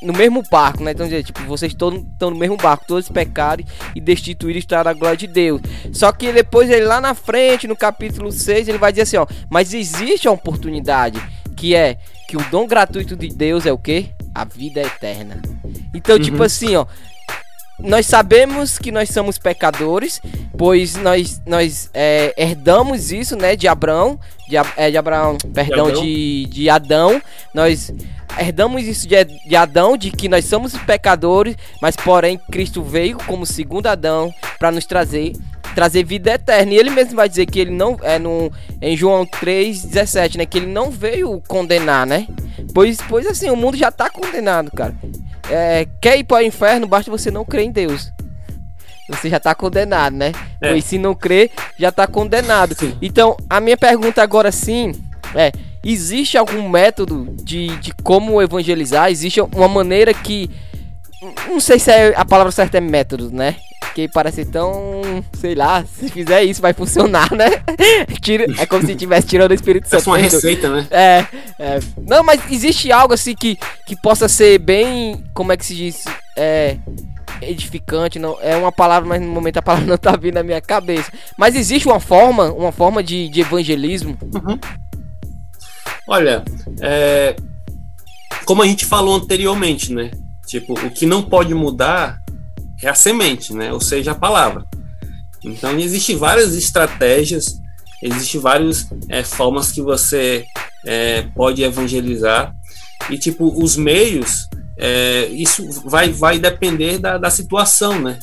[0.03, 0.93] no mesmo barco, né?
[0.93, 5.17] Então, tipo, vocês todos estão no mesmo barco, todos pecaram e destituíram estar a glória
[5.17, 5.61] de Deus.
[5.93, 9.27] Só que depois ele lá na frente, no capítulo 6, ele vai dizer assim, ó,
[9.49, 11.23] mas existe a oportunidade,
[11.57, 11.97] que é
[12.29, 14.11] que o dom gratuito de Deus é o quê?
[14.35, 15.41] A vida eterna.
[15.95, 16.21] Então, tipo uhum.
[16.21, 16.87] tipo assim, ó,
[17.83, 20.21] nós sabemos que nós somos pecadores,
[20.57, 24.19] pois nós, nós é, herdamos isso, né, de Abraão,
[24.49, 26.03] de, é, de Abraão, perdão, de Adão.
[26.03, 27.23] De, de Adão.
[27.53, 27.93] Nós
[28.39, 33.45] herdamos isso de, de Adão, de que nós somos pecadores, mas porém Cristo veio como
[33.45, 35.33] segundo Adão para nos trazer
[35.75, 36.73] trazer vida eterna.
[36.73, 40.59] E ele mesmo vai dizer que ele não é no em João 3:17, né, que
[40.59, 42.27] ele não veio condenar, né?
[42.75, 44.95] Pois pois assim, o mundo já tá condenado, cara.
[45.53, 48.11] É, quer ir para o inferno, basta você não crer em Deus.
[49.09, 50.33] Você já tá condenado, né?
[50.61, 50.71] É.
[50.71, 52.75] Pois se não crer, já tá condenado.
[52.75, 52.97] Sim.
[53.03, 54.93] Então, a minha pergunta agora sim
[55.35, 55.53] é:
[55.85, 59.11] existe algum método de, de como evangelizar?
[59.11, 60.51] Existe uma maneira que.
[61.47, 63.57] Não sei se é, a palavra certa é método, né?
[63.95, 65.03] Que parece tão.
[65.39, 67.47] Sei lá, se fizer isso vai funcionar, né?
[68.21, 70.09] Tira, é como se estivesse tirando o Espírito Santo.
[70.09, 70.87] É uma receita, né?
[70.91, 71.27] É,
[71.59, 71.81] é.
[72.07, 75.23] Não, mas existe algo assim que, que possa ser bem.
[75.35, 76.05] Como é que se diz?
[76.37, 76.77] É
[77.41, 80.61] edificante, não é uma palavra, mas no momento a palavra não tá vindo na minha
[80.61, 81.13] cabeça.
[81.37, 84.59] Mas existe uma forma, uma forma de, de evangelismo uhum.
[86.09, 86.45] Olha,
[86.81, 87.37] é,
[88.45, 90.11] como a gente falou anteriormente, né?
[90.47, 92.21] Tipo, o que não pode mudar
[92.83, 93.73] é a semente, né?
[93.73, 94.65] Ou seja, a palavra.
[95.45, 97.61] Então, existem várias estratégias,
[98.03, 100.45] existem várias é, formas que você
[100.87, 102.55] é, pode evangelizar.
[103.11, 108.19] E, tipo, os meios, é, isso vai, vai depender da, da situação, né?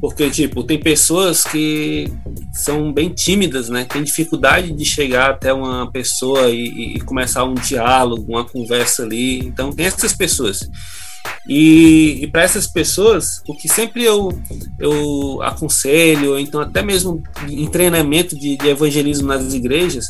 [0.00, 2.12] Porque, tipo, tem pessoas que
[2.52, 3.84] são bem tímidas, né?
[3.84, 9.38] Tem dificuldade de chegar até uma pessoa e, e começar um diálogo, uma conversa ali.
[9.38, 10.60] Então, tem essas pessoas.
[11.48, 14.30] E, e para essas pessoas, o que sempre eu,
[14.78, 20.08] eu aconselho, então até mesmo em treinamento de, de evangelismo nas igrejas,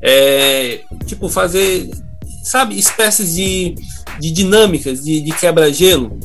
[0.00, 1.90] é tipo fazer,
[2.44, 3.74] sabe, espécies de,
[4.20, 6.18] de dinâmicas, de, de quebra-gelo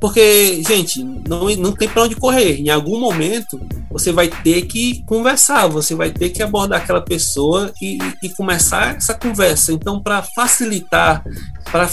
[0.00, 2.60] porque, gente, não, não tem para onde correr.
[2.60, 7.72] Em algum momento, você vai ter que conversar, você vai ter que abordar aquela pessoa
[7.82, 9.72] e, e começar essa conversa.
[9.72, 11.24] Então, para facilitar,
[11.64, 11.88] para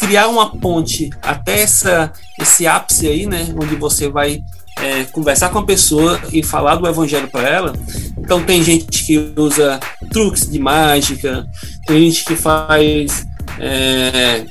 [0.00, 2.10] criar uma ponte até essa,
[2.40, 4.42] esse ápice aí, né, onde você vai
[4.80, 7.74] é, conversar com a pessoa e falar do evangelho para ela.
[8.18, 9.78] Então, tem gente que usa
[10.10, 11.46] truques de mágica,
[11.86, 13.26] tem gente que faz.
[13.58, 14.46] É,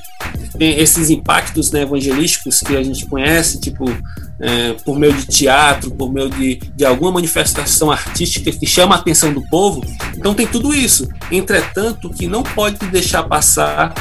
[0.58, 3.86] tem esses impactos né, evangelísticos que a gente conhece, tipo,
[4.40, 9.00] é, por meio de teatro, por meio de, de alguma manifestação artística que chama a
[9.00, 9.82] atenção do povo.
[10.16, 11.10] Então tem tudo isso.
[11.32, 13.94] Entretanto, que não pode deixar passar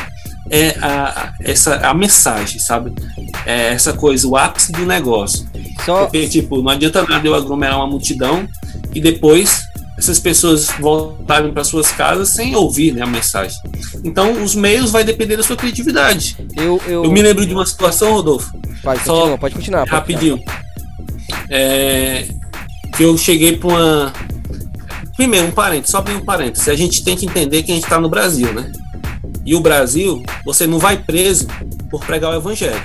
[0.50, 2.92] é a, essa, a mensagem, sabe?
[3.44, 5.48] É essa coisa, o ápice do negócio.
[5.84, 6.04] Só...
[6.04, 8.48] Porque, tipo, não adianta nada eu aglomerar uma multidão
[8.94, 13.58] e depois essas pessoas voltarem para suas casas sem ouvir né, a mensagem.
[14.04, 16.36] Então, os meios vai depender da sua criatividade.
[16.56, 17.04] Eu, eu...
[17.04, 18.56] eu me lembro de uma situação, Rodolfo.
[18.82, 19.80] Pode, só continua, pode continuar.
[19.80, 20.40] Pode rapidinho.
[21.50, 22.28] É,
[22.96, 24.12] que eu cheguei para uma.
[25.16, 26.68] Primeiro, um parênteses, só um parênteses.
[26.68, 28.70] A gente tem que entender que a gente está no Brasil, né?
[29.48, 31.46] E o Brasil, você não vai preso
[31.90, 32.82] por pregar o evangelho.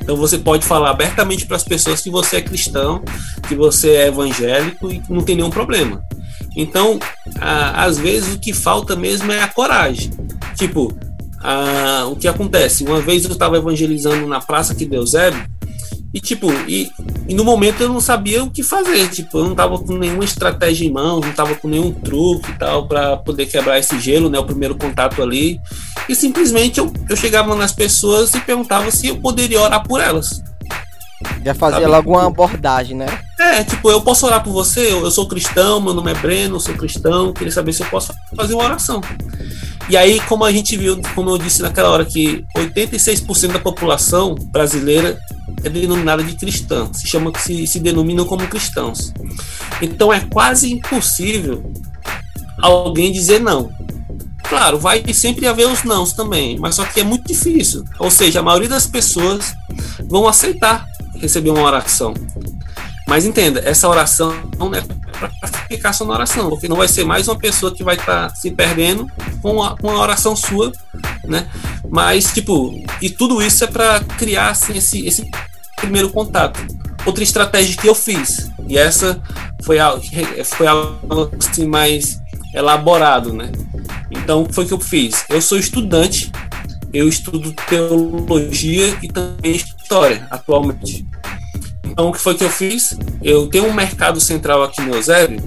[0.00, 3.02] Então você pode falar abertamente para as pessoas que você é cristão,
[3.46, 6.02] que você é evangélico e não tem nenhum problema.
[6.56, 6.98] Então,
[7.38, 10.10] a, às vezes o que falta mesmo é a coragem.
[10.54, 10.90] Tipo,
[11.42, 12.84] a, o que acontece?
[12.84, 15.30] Uma vez eu estava evangelizando na praça que Deus é,
[16.16, 16.90] e tipo, e
[17.28, 20.24] E no momento eu não sabia o que fazer, tipo, eu não tava com nenhuma
[20.24, 24.30] estratégia em mãos, não tava com nenhum truque e tal para poder quebrar esse gelo,
[24.30, 25.60] né, o primeiro contato ali.
[26.08, 30.42] E simplesmente eu, eu chegava nas pessoas e perguntava se eu poderia orar por elas.
[31.44, 31.90] Já fazia Sabe?
[31.90, 33.06] logo uma abordagem, né?
[33.38, 36.56] É, tipo, eu posso orar por você, eu, eu sou cristão, meu nome é Breno,
[36.56, 39.02] eu sou cristão, queria saber se eu posso fazer uma oração.
[39.88, 44.34] E aí, como a gente viu, como eu disse naquela hora, que 86% da população
[44.34, 45.18] brasileira
[45.62, 49.12] é denominada de cristã, se chama se, se denominam como cristãos.
[49.80, 51.72] Então é quase impossível
[52.60, 53.70] alguém dizer não.
[54.48, 57.84] Claro, vai sempre haver os nãos também, mas só que é muito difícil.
[57.98, 59.54] Ou seja, a maioria das pessoas
[60.08, 62.14] vão aceitar receber uma oração.
[63.08, 64.82] Mas entenda, essa oração não é
[65.68, 68.34] ficar só na oração, porque não vai ser mais uma pessoa que vai estar tá
[68.34, 69.10] se perdendo
[69.42, 70.72] com a, com a oração sua,
[71.24, 71.48] né?
[71.88, 75.30] Mas, tipo, e tudo isso é para criar assim, esse, esse
[75.76, 76.60] primeiro contato.
[77.04, 79.22] Outra estratégia que eu fiz, e essa
[79.62, 80.02] foi algo,
[80.44, 82.20] foi algo assim, mais
[82.54, 83.52] elaborado, né?
[84.10, 85.24] Então, o foi que eu fiz?
[85.28, 86.32] Eu sou estudante,
[86.92, 91.06] eu estudo teologia e também história atualmente.
[91.96, 92.94] Então, o que foi que eu fiz?
[93.22, 95.42] Eu tenho um mercado central aqui no Eusébio.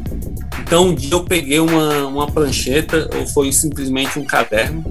[0.63, 4.83] Então, um dia eu peguei uma, uma prancheta, ou foi simplesmente um caderno,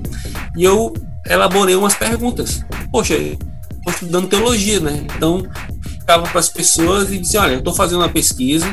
[0.57, 0.95] e eu
[1.27, 2.65] elaborei umas perguntas.
[2.93, 5.05] Poxa, eu estou estudando teologia, né?
[5.17, 5.45] Então,
[5.83, 8.73] ficava para as pessoas e dizia: Olha, eu estou fazendo uma pesquisa,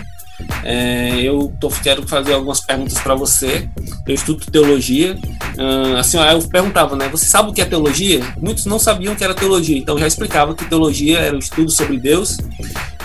[0.63, 3.69] é, eu tô, quero fazer algumas perguntas para você.
[4.07, 5.17] Eu estudo teologia.
[5.57, 7.07] Uh, assim, eu perguntava, né?
[7.09, 8.21] Você sabe o que é teologia?
[8.41, 11.71] Muitos não sabiam que era teologia, então eu já explicava que teologia era o estudo
[11.71, 12.37] sobre Deus.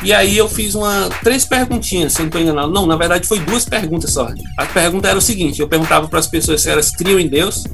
[0.02, 2.72] E aí eu fiz uma três perguntinhas, se eu não estou enganado.
[2.72, 4.28] Não, na verdade foi duas perguntas só.
[4.56, 7.64] A pergunta era o seguinte: eu perguntava para as pessoas se elas criam em Deus.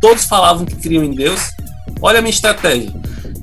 [0.00, 1.52] Todos falavam que criam em Deus.
[2.02, 2.92] Olha a minha estratégia.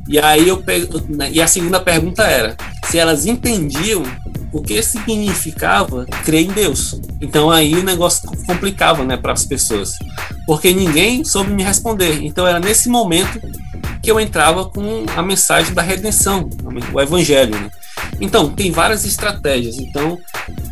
[0.07, 0.61] E aí eu
[1.07, 4.03] né, e a segunda pergunta era se elas entendiam
[4.53, 7.01] o que significava crer em Deus.
[7.19, 9.97] Então aí o negócio complicava, né, para as pessoas,
[10.45, 12.23] porque ninguém soube me responder.
[12.23, 13.41] Então era nesse momento
[14.01, 16.49] que eu entrava com a mensagem da redenção,
[16.93, 17.59] o evangelho.
[17.59, 17.71] Né?
[18.21, 19.77] Então tem várias estratégias.
[19.79, 20.19] Então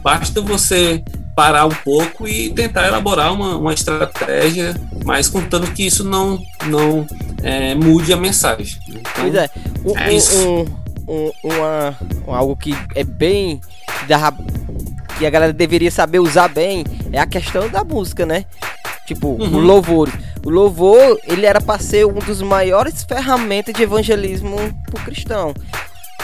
[0.03, 1.03] basta você
[1.35, 7.07] parar um pouco e tentar elaborar uma, uma estratégia, mas contando que isso não não
[7.41, 8.77] é, mude a mensagem.
[8.87, 9.49] Então, pois é,
[9.83, 10.11] o, é.
[10.11, 13.59] Um um, uma, um, algo que é bem.
[15.17, 18.45] Que a galera deveria saber usar bem é a questão da música, né?
[19.05, 19.55] Tipo, uhum.
[19.55, 20.09] o louvor.
[20.43, 25.53] O louvor, ele era para ser um dos maiores ferramentas de evangelismo pro cristão.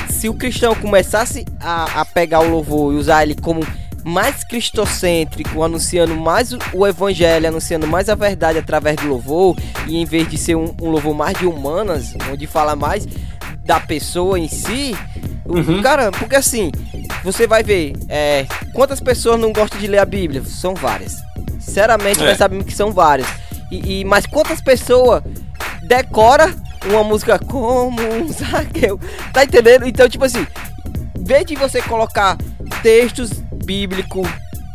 [0.10, 3.62] Se o cristão começasse a, a pegar o louvor e usar ele como
[4.04, 10.06] mais cristocêntrico, anunciando mais o evangelho, anunciando mais a verdade através do louvor, e em
[10.06, 13.06] vez de ser um, um louvor mais de humanas, onde fala mais
[13.68, 14.96] da pessoa em si,
[15.46, 15.82] uhum.
[15.82, 16.72] cara, porque assim,
[17.22, 20.42] você vai ver, é, quantas pessoas não gostam de ler a Bíblia?
[20.46, 21.18] São várias.
[21.60, 22.26] Sinceramente, é.
[22.26, 23.28] nós sabemos que são várias.
[23.70, 25.22] E, e, mas quantas pessoas
[25.84, 28.98] decora uma música como um zagueu?
[29.34, 29.86] Tá entendendo?
[29.86, 30.48] Então, tipo assim,
[31.20, 32.38] em vez de você colocar
[32.82, 33.32] textos
[33.66, 34.26] bíblicos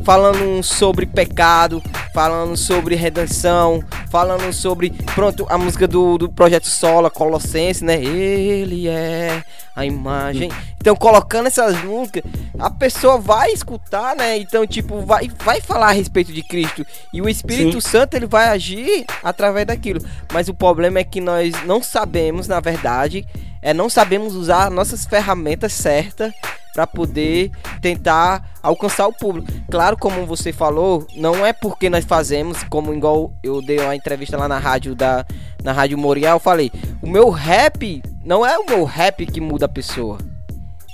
[0.03, 7.11] falando sobre pecado, falando sobre redenção, falando sobre, pronto, a música do, do Projeto Sola,
[7.11, 8.03] Colossense, né?
[8.03, 9.43] Ele é
[9.75, 10.51] a imagem.
[10.79, 12.23] Então, colocando essas músicas,
[12.59, 14.37] a pessoa vai escutar, né?
[14.37, 16.85] Então, tipo, vai, vai falar a respeito de Cristo.
[17.13, 17.89] E o Espírito Sim.
[17.89, 20.01] Santo, ele vai agir através daquilo.
[20.33, 23.27] Mas o problema é que nós não sabemos, na verdade,
[23.63, 26.33] é não sabemos usar nossas ferramentas certas
[26.73, 29.49] para poder tentar alcançar o público.
[29.71, 34.37] Claro, como você falou, não é porque nós fazemos, como igual eu dei uma entrevista
[34.37, 35.27] lá na rádio da
[35.63, 39.67] na rádio Morial, eu falei, o meu rap não é o meu rap que muda
[39.67, 40.19] a pessoa.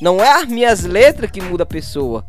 [0.00, 2.24] Não é as minhas letras que muda a pessoa.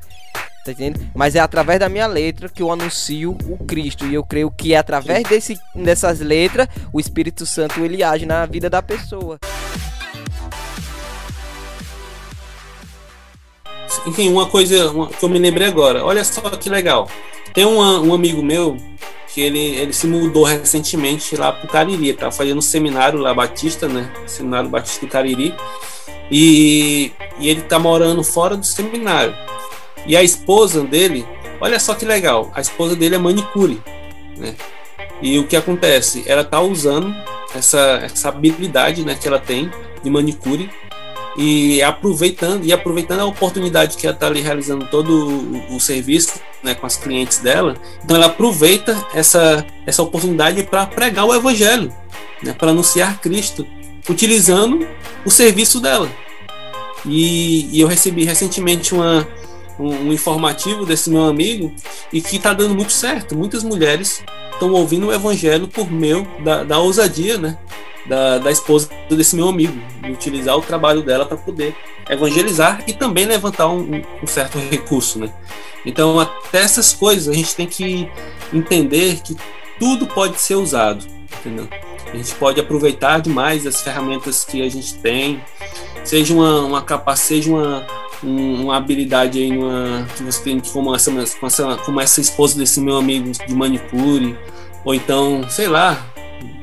[0.66, 0.72] Tá?
[1.14, 4.06] Mas é através da minha letra que eu anuncio o Cristo.
[4.06, 8.46] E eu creio que é através desse, dessas letras o Espírito Santo ele age na
[8.46, 9.40] vida da pessoa.
[14.06, 16.04] Enfim, uma coisa uma, que eu me lembrei agora.
[16.04, 17.10] Olha só que legal.
[17.54, 18.78] Tem uma, um amigo meu
[19.34, 22.14] que ele, ele se mudou recentemente lá pro Cariri.
[22.14, 24.12] Tá fazendo um seminário lá, Batista, né?
[24.26, 25.54] Seminário Batista do Cariri.
[26.32, 29.36] E, e ele tá morando fora do seminário.
[30.06, 31.26] E a esposa dele,
[31.60, 33.82] olha só que legal, a esposa dele é manicure,
[34.38, 34.56] né?
[35.22, 36.24] E o que acontece?
[36.26, 37.14] Ela tá usando
[37.54, 39.70] essa, essa habilidade né, que ela tem
[40.02, 40.70] de manicure
[41.38, 46.42] e aproveitando e aproveitando a oportunidade que ela está ali realizando todo o, o, serviço
[46.64, 51.94] né, com as clientes dela, então ela aproveita essa, essa oportunidade para pregar o evangelho,
[52.44, 53.66] né, para anunciar Cristo,
[54.10, 54.88] utilizando
[55.26, 56.10] o serviço dela.
[57.06, 59.28] E, e eu recebi recentemente uma,
[59.80, 61.74] um, um, informativo desse meu amigo
[62.12, 63.38] e que está dando muito certo.
[63.38, 67.58] Muitas mulheres estão ouvindo o evangelho por meio da, da ousadia, né?
[68.10, 71.76] Da, da esposa desse meu amigo, utilizar o trabalho dela para poder
[72.10, 75.32] evangelizar e também levantar um, um, certo recurso, né?
[75.86, 78.10] Então, até essas coisas a gente tem que
[78.52, 79.38] entender que
[79.80, 81.06] tudo pode ser usado,
[81.40, 81.68] entendeu?
[82.12, 85.42] A gente pode aproveitar demais as ferramentas que a gente tem,
[86.04, 87.86] seja uma, uma capacidade, seja uma,
[88.24, 91.12] uma habilidade aí numa, que você tem como essa,
[91.86, 94.36] como essa esposa desse meu amigo de manicure,
[94.84, 96.04] ou então, sei lá,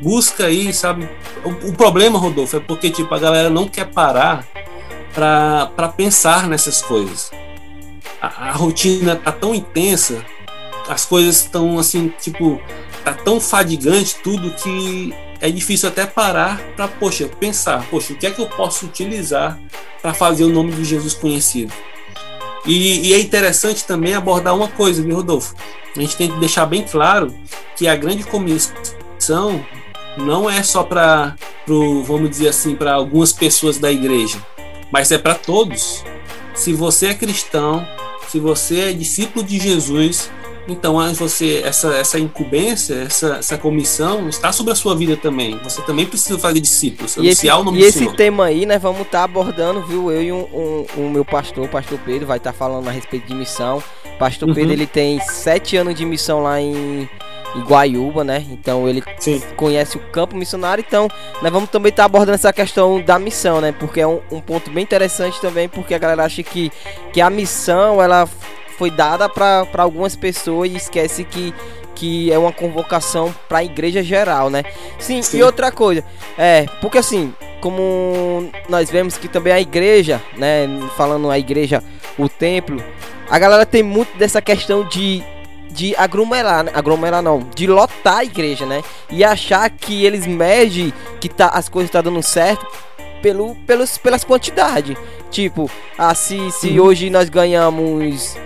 [0.01, 1.09] busca aí, sabe?
[1.45, 4.47] O, o problema, Rodolfo, é porque tipo, a galera não quer parar
[5.15, 7.31] para pensar nessas coisas.
[8.21, 10.25] A, a rotina tá tão intensa,
[10.89, 12.61] as coisas estão assim, tipo,
[13.05, 18.27] tá tão fadigante tudo que é difícil até parar para, poxa, pensar, poxa, o que
[18.27, 19.59] é que eu posso utilizar
[20.01, 21.73] para fazer o nome de Jesus conhecido?
[22.65, 25.55] E, e, é interessante também abordar uma coisa, viu, Rodolfo?
[25.97, 27.33] A gente tem que deixar bem claro
[27.77, 28.75] que a grande comissão
[30.17, 31.37] não é só para,
[32.05, 34.39] vamos dizer assim, para algumas pessoas da igreja,
[34.91, 36.05] mas é para todos.
[36.55, 37.87] Se você é cristão,
[38.29, 40.31] se você é discípulo de Jesus,
[40.69, 45.59] então, você essa, essa incumbência, essa, essa comissão está sobre a sua vida também.
[45.63, 48.15] Você também precisa fazer discípulos, e esse, o nome e esse Senhor.
[48.15, 50.11] tema aí, né, vamos estar tá abordando, viu?
[50.11, 52.89] Eu e o um, um, um, meu pastor, o pastor Pedro, vai estar tá falando
[52.89, 53.83] a respeito de missão.
[54.19, 54.55] Pastor uhum.
[54.55, 57.09] Pedro, ele tem sete anos de missão lá em
[57.55, 58.45] Guaiúba, né?
[58.51, 59.43] Então ele Sim.
[59.57, 60.85] conhece o campo missionário.
[60.87, 61.09] Então,
[61.43, 63.73] nós vamos também estar tá abordando essa questão da missão, né?
[63.73, 66.71] Porque é um, um ponto bem interessante também, porque a galera acha que,
[67.13, 68.29] que a missão, ela
[68.77, 71.55] foi dada para algumas pessoas e esquece que,
[71.95, 74.63] que é uma convocação para a igreja geral, né?
[74.99, 76.05] Sim, Sim, e outra coisa,
[76.37, 81.83] é, porque assim, como nós vemos que também a igreja, né, falando a igreja,
[82.19, 82.83] o templo,
[83.29, 85.25] a galera tem muito dessa questão de
[85.77, 86.73] de aglomerar, né?
[86.75, 88.83] aglomerar não, de lotar a igreja, né?
[89.11, 92.67] E achar que eles medem que tá, as coisas estão tá dando certo
[93.21, 94.97] pelo, pelos, pelas quantidades.
[95.31, 96.87] Tipo, ah, se, se uhum.
[96.87, 98.39] hoje nós ganhamos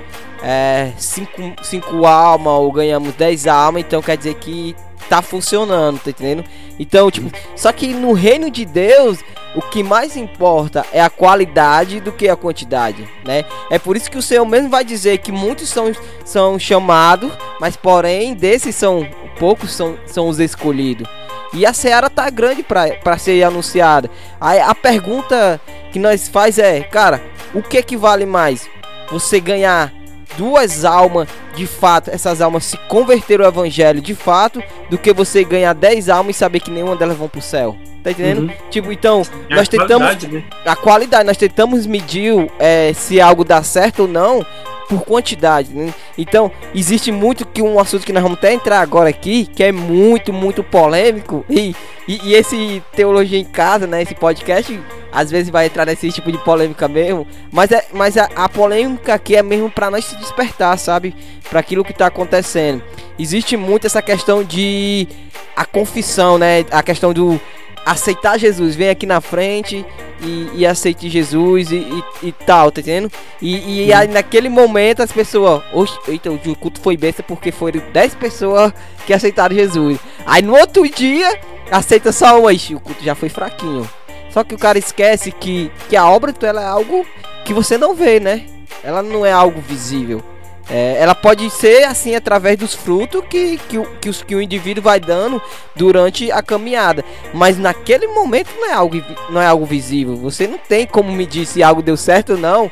[0.42, 4.74] é, cinco, cinco almas ou ganhamos 10 almas, então quer dizer que
[5.10, 6.44] tá funcionando, tá entendendo?
[6.78, 9.18] Então, tipo, só que no reino de Deus,
[9.56, 13.44] o que mais importa é a qualidade do que a quantidade, né?
[13.68, 15.92] É por isso que o Senhor mesmo vai dizer que muitos são,
[16.24, 19.04] são chamados, mas porém desses são
[19.36, 21.08] poucos são, são os escolhidos.
[21.52, 24.08] E a seara tá grande para ser anunciada.
[24.40, 27.20] Aí a pergunta que nós faz é, cara,
[27.52, 28.70] o que que vale mais?
[29.10, 29.92] Você ganhar
[30.38, 31.28] duas almas
[31.60, 36.08] de fato, essas almas se converteram ao evangelho de fato, do que você ganhar 10
[36.08, 37.76] almas e saber que nenhuma delas vão pro céu.
[38.02, 38.44] Tá entendendo?
[38.44, 38.50] Uhum.
[38.70, 39.20] Tipo, então,
[39.50, 40.08] é nós tentamos.
[40.08, 40.44] Qualidade, né?
[40.64, 44.44] A qualidade, nós tentamos medir é, se algo dá certo ou não
[44.88, 45.70] por quantidade.
[45.70, 45.92] Né?
[46.16, 49.70] Então, existe muito que um assunto que nós vamos até entrar agora aqui, que é
[49.70, 51.44] muito, muito polêmico.
[51.46, 51.76] E,
[52.08, 54.00] e, e esse Teologia em Casa, né?
[54.00, 54.80] Esse podcast
[55.12, 59.14] às vezes vai entrar nesse tipo de polêmica mesmo, mas é, mas a, a polêmica
[59.14, 61.14] aqui é mesmo para nós se despertar, sabe,
[61.50, 62.82] para aquilo que tá acontecendo.
[63.18, 65.06] Existe muito essa questão de
[65.54, 66.64] a confissão, né?
[66.70, 67.38] A questão do
[67.84, 69.84] aceitar Jesus, vem aqui na frente
[70.20, 73.10] e, e aceite Jesus e, e, e, tal, tá entendendo?
[73.40, 77.80] E, e aí, naquele momento as pessoas, oxe, eita, o culto foi besta porque foram
[77.92, 78.72] 10 pessoas
[79.06, 79.98] que aceitaram Jesus.
[80.26, 83.88] Aí no outro dia, aceita só uma, o culto já foi fraquinho.
[84.30, 87.04] Só que o cara esquece que, que a obra ela é algo
[87.44, 88.44] que você não vê, né?
[88.84, 90.22] Ela não é algo visível.
[90.70, 94.82] É, ela pode ser assim através dos frutos que, que, que, os, que o indivíduo
[94.82, 95.42] vai dando
[95.74, 97.04] durante a caminhada.
[97.34, 100.16] Mas naquele momento não é algo, não é algo visível.
[100.16, 102.70] Você não tem como medir se algo deu certo ou não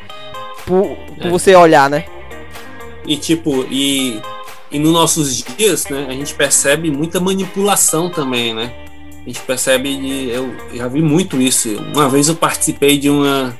[0.64, 1.30] por, por é.
[1.30, 2.04] você olhar, né?
[3.04, 4.20] E tipo, e,
[4.70, 8.72] e nos nossos dias, né, a gente percebe muita manipulação também, né?
[9.28, 11.76] a gente percebe, de, eu já vi muito isso.
[11.94, 13.54] Uma vez eu participei de uma,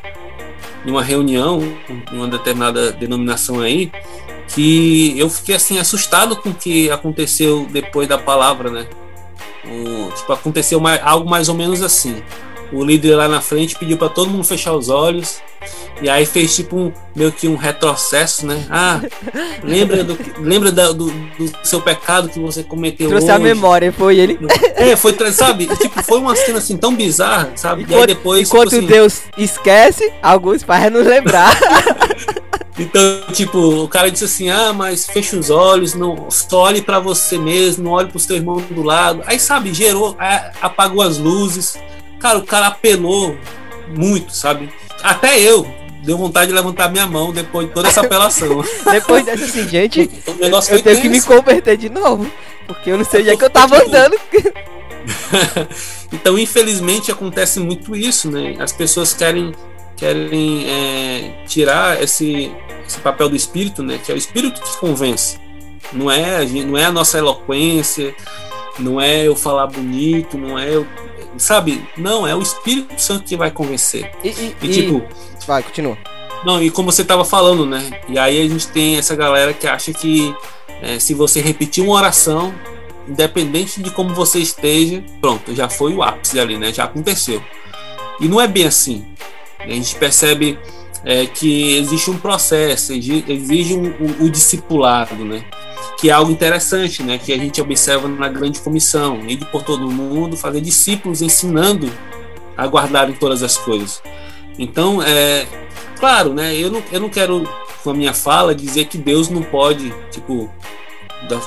[0.83, 1.61] de uma reunião,
[2.11, 3.93] em uma determinada denominação aí,
[4.49, 8.87] que eu fiquei assim assustado com o que aconteceu depois da palavra, né?
[9.65, 12.23] O, tipo, aconteceu mais, algo mais ou menos assim
[12.73, 15.41] o líder lá na frente pediu para todo mundo fechar os olhos.
[16.01, 18.65] E aí fez tipo um, meio que um retrocesso, né?
[18.71, 19.01] Ah,
[19.65, 23.35] lembra do, lembra da, do, do, seu pecado que você cometeu Trouxe hoje.
[23.35, 24.39] a memória, foi ele.
[24.77, 25.67] É, foi, sabe?
[25.67, 27.83] Tipo, foi uma cena assim tão bizarra, sabe?
[27.83, 28.49] Enquanto, e aí depois.
[28.49, 31.59] Tipo enquanto tipo, assim, Deus esquece, alguns fazem nos lembrar.
[32.79, 36.99] Então, tipo, o cara disse assim: ah, mas fecha os olhos, não só olhe para
[36.99, 39.23] você mesmo, não olhe pro seu irmão do lado.
[39.27, 40.17] Aí, sabe, gerou,
[40.61, 41.77] apagou as luzes.
[42.21, 43.37] Cara, o cara apelou
[43.95, 44.71] muito, sabe?
[45.03, 45.67] até eu
[46.03, 48.65] deu vontade de levantar minha mão depois de toda essa apelação.
[48.91, 50.11] depois dessa assim, gente,
[50.71, 52.31] eu tenho que me converter de novo.
[52.67, 54.17] Porque eu não sei onde é que eu tava andando.
[56.13, 58.57] então, infelizmente, acontece muito isso, né?
[58.59, 59.55] As pessoas querem,
[59.99, 62.51] querem é, tirar esse,
[62.87, 63.99] esse papel do espírito, né?
[64.03, 65.39] Que é o espírito que convence.
[65.93, 68.15] Não é, não é a nossa eloquência,
[68.79, 70.87] não é eu falar bonito, não é eu.
[71.37, 71.87] Sabe?
[71.97, 74.11] Não, é o Espírito Santo que vai convencer.
[74.25, 75.03] E, e, e tipo.
[75.47, 75.97] Vai, continua.
[76.45, 78.01] Não, e como você estava falando, né?
[78.09, 80.35] E aí a gente tem essa galera que acha que
[80.83, 82.55] é, se você repetir uma oração,
[83.07, 86.73] independente de como você esteja, pronto, já foi o ápice ali, né?
[86.73, 87.43] Já aconteceu.
[88.21, 89.07] E não é bem assim.
[89.69, 90.59] A gente percebe
[91.05, 95.45] é, que existe um processo, exige um, um, um, discipulado, né?
[96.01, 97.19] Que é algo interessante, né?
[97.19, 101.91] Que a gente observa na grande comissão, ir por todo mundo, fazer discípulos ensinando
[102.57, 104.03] a guardarem todas as coisas.
[104.59, 105.47] Então, é
[105.99, 106.57] claro, né?
[106.57, 107.49] Eu não, eu não quero
[107.83, 110.51] com a minha fala dizer que Deus não pode, tipo,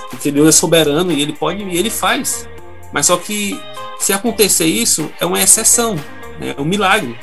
[0.09, 2.47] porque Deus é soberano e ele pode e ele faz.
[2.93, 3.59] Mas só que
[3.99, 5.95] se acontecer isso é uma exceção,
[6.39, 6.55] né?
[6.57, 7.17] é um milagre.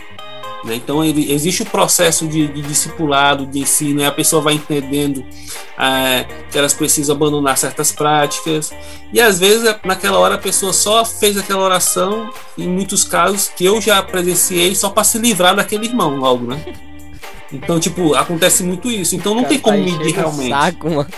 [0.65, 0.75] Né?
[0.75, 5.25] Então ele, existe o processo de, de, discipulado, de ensino, e a pessoa vai entendendo
[5.79, 8.73] é, que elas precisam abandonar certas práticas.
[9.13, 13.65] E às vezes naquela hora a pessoa só fez aquela oração, em muitos casos que
[13.65, 16.65] eu já presenciei, só para se livrar daquele irmão logo, né?
[17.51, 19.17] Então, tipo, acontece muito isso.
[19.17, 20.51] Então não tem como medir realmente.
[20.51, 21.09] Saco, mano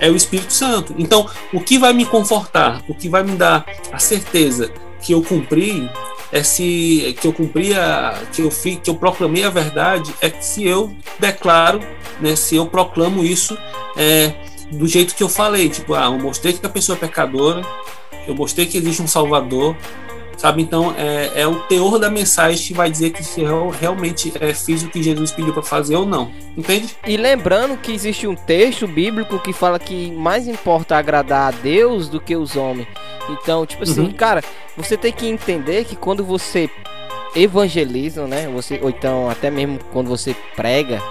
[0.00, 0.94] é o Espírito Santo.
[0.98, 4.70] Então, o que vai me confortar, o que vai me dar a certeza
[5.00, 5.88] que eu cumpri
[6.34, 10.28] é se que eu cumpri a, que eu fiz, que eu proclamei a verdade é
[10.28, 11.80] que se eu declaro,
[12.20, 13.56] né, se eu proclamo isso
[13.96, 14.34] é,
[14.72, 17.62] do jeito que eu falei, tipo, ah, eu mostrei que a pessoa é pecadora,
[18.26, 19.76] eu mostrei que existe um Salvador,
[20.36, 20.62] sabe?
[20.62, 24.52] Então é, é o teor da mensagem que vai dizer que se eu realmente é,
[24.52, 26.96] fiz o que Jesus pediu para fazer ou não, entende?
[27.06, 32.08] E lembrando que existe um texto bíblico que fala que mais importa agradar a Deus
[32.08, 32.88] do que os homens.
[33.28, 34.12] Então, tipo assim, uhum.
[34.12, 34.42] cara,
[34.76, 36.68] você tem que entender que quando você
[37.34, 38.48] evangeliza, né?
[38.48, 41.02] Você, ou então até mesmo quando você prega,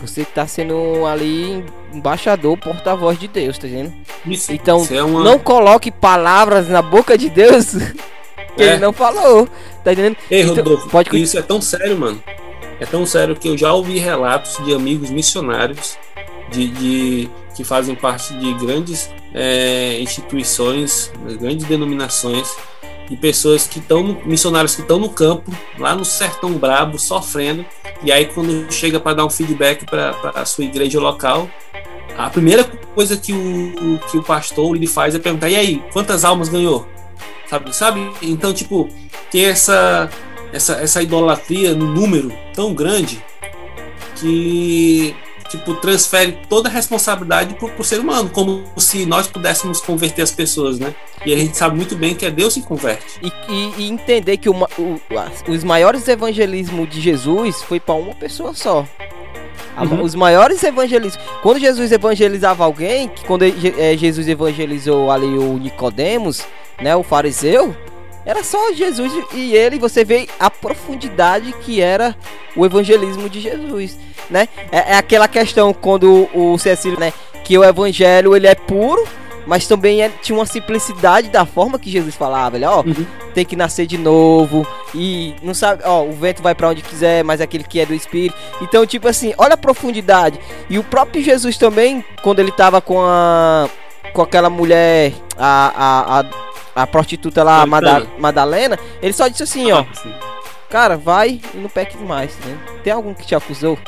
[0.00, 3.92] você tá sendo ali embaixador, porta-voz de Deus, tá vendo?
[4.26, 5.22] Isso, então, isso é uma...
[5.22, 7.74] não coloque palavras na boca de Deus
[8.56, 8.72] que é.
[8.72, 9.48] ele não falou.
[9.82, 10.16] Tá entendendo?
[10.30, 11.22] Ei, então, Rodolfo, pode...
[11.22, 12.22] isso é tão sério, mano.
[12.80, 15.96] É tão sério que eu já ouvi relatos de amigos missionários
[16.50, 22.54] de, de que fazem parte de grandes é, instituições, grandes denominações,
[23.08, 27.64] de pessoas que estão, missionários que estão no campo, lá no sertão brabo, sofrendo,
[28.02, 31.48] e aí quando chega para dar um feedback para a sua igreja local,
[32.16, 36.24] a primeira coisa que o, que o pastor ele faz é perguntar: e aí, quantas
[36.24, 36.86] almas ganhou?
[37.52, 37.76] Sabe?
[37.76, 38.12] sabe?
[38.22, 38.88] Então, tipo,
[39.30, 40.08] tem essa,
[40.52, 43.22] essa, essa idolatria no número tão grande
[44.16, 45.14] que
[45.50, 50.30] tipo transfere toda a responsabilidade pro, pro ser humano, como se nós pudéssemos converter as
[50.30, 50.94] pessoas, né?
[51.26, 53.20] E a gente sabe muito bem que é Deus que converte.
[53.22, 54.98] E, e, e entender que uma, o,
[55.48, 58.86] os maiores evangelismos de Jesus foi para uma pessoa só.
[59.78, 60.02] Uhum.
[60.02, 61.22] Os maiores evangelistas.
[61.42, 66.46] Quando Jesus evangelizava alguém, que quando é, Jesus evangelizou ali o Nicodemos,
[66.80, 67.74] né, o fariseu,
[68.24, 72.16] era só Jesus e ele, você vê a profundidade que era
[72.54, 73.98] o evangelismo de Jesus,
[74.30, 74.48] né?
[74.70, 77.12] É, é aquela questão quando o Cecílio, né,
[77.42, 79.04] que o evangelho ele é puro,
[79.44, 83.04] mas também é, tinha uma simplicidade da forma que Jesus falava, ele, ó, uhum.
[83.34, 84.64] tem que nascer de novo
[84.94, 87.92] e não sabe, ó, o vento vai para onde quiser, mas aquele que é do
[87.94, 88.36] espírito.
[88.60, 90.38] Então, tipo assim, olha a profundidade.
[90.70, 93.68] E o próprio Jesus também, quando ele tava com a
[94.12, 96.24] com aquela mulher a, a, a
[96.74, 99.84] a prostituta lá, Mada Madalena, ele só disse assim, ó.
[100.68, 102.58] Cara, vai e não peque demais, né?
[102.82, 103.78] Tem algum que te acusou?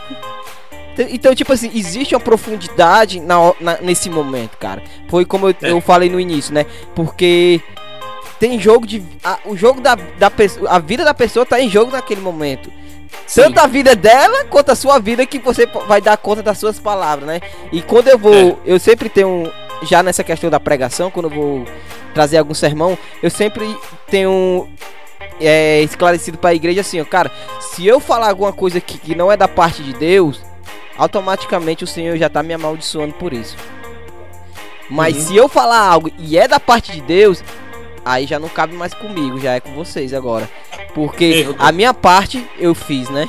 [0.96, 4.82] Então, tipo assim, existe uma profundidade na, na nesse momento, cara.
[5.08, 5.70] Foi como eu, é.
[5.72, 6.66] eu, falei no início, né?
[6.94, 7.60] Porque
[8.38, 9.02] tem jogo de.
[9.24, 10.70] A, o jogo da, da pessoa.
[10.70, 12.70] A vida da pessoa tá em jogo naquele momento.
[13.26, 13.42] Sim.
[13.42, 16.78] Tanto a vida dela quanto a sua vida que você vai dar conta das suas
[16.78, 17.40] palavras, né?
[17.72, 18.34] E quando eu vou.
[18.34, 18.56] É.
[18.66, 19.50] Eu sempre tenho.
[19.84, 21.64] Já nessa questão da pregação, quando eu vou
[22.12, 23.76] trazer algum sermão, eu sempre
[24.08, 24.68] tenho
[25.40, 27.30] é, esclarecido para a igreja assim, ó, cara,
[27.60, 30.40] se eu falar alguma coisa que, que não é da parte de Deus,
[30.96, 33.56] automaticamente o Senhor já tá me amaldiçoando por isso.
[34.88, 35.22] Mas uhum.
[35.22, 37.42] se eu falar algo e é da parte de Deus,
[38.04, 40.48] aí já não cabe mais comigo, já é com vocês agora.
[40.94, 43.28] Porque a minha parte eu fiz, né?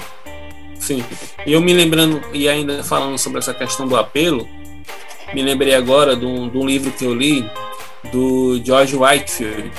[0.77, 1.03] Sim.
[1.45, 4.47] E eu me lembrando, e ainda falando sobre essa questão do apelo,
[5.35, 7.45] me lembrei agora de um, de um livro que eu li
[8.09, 9.69] do George Whitefield,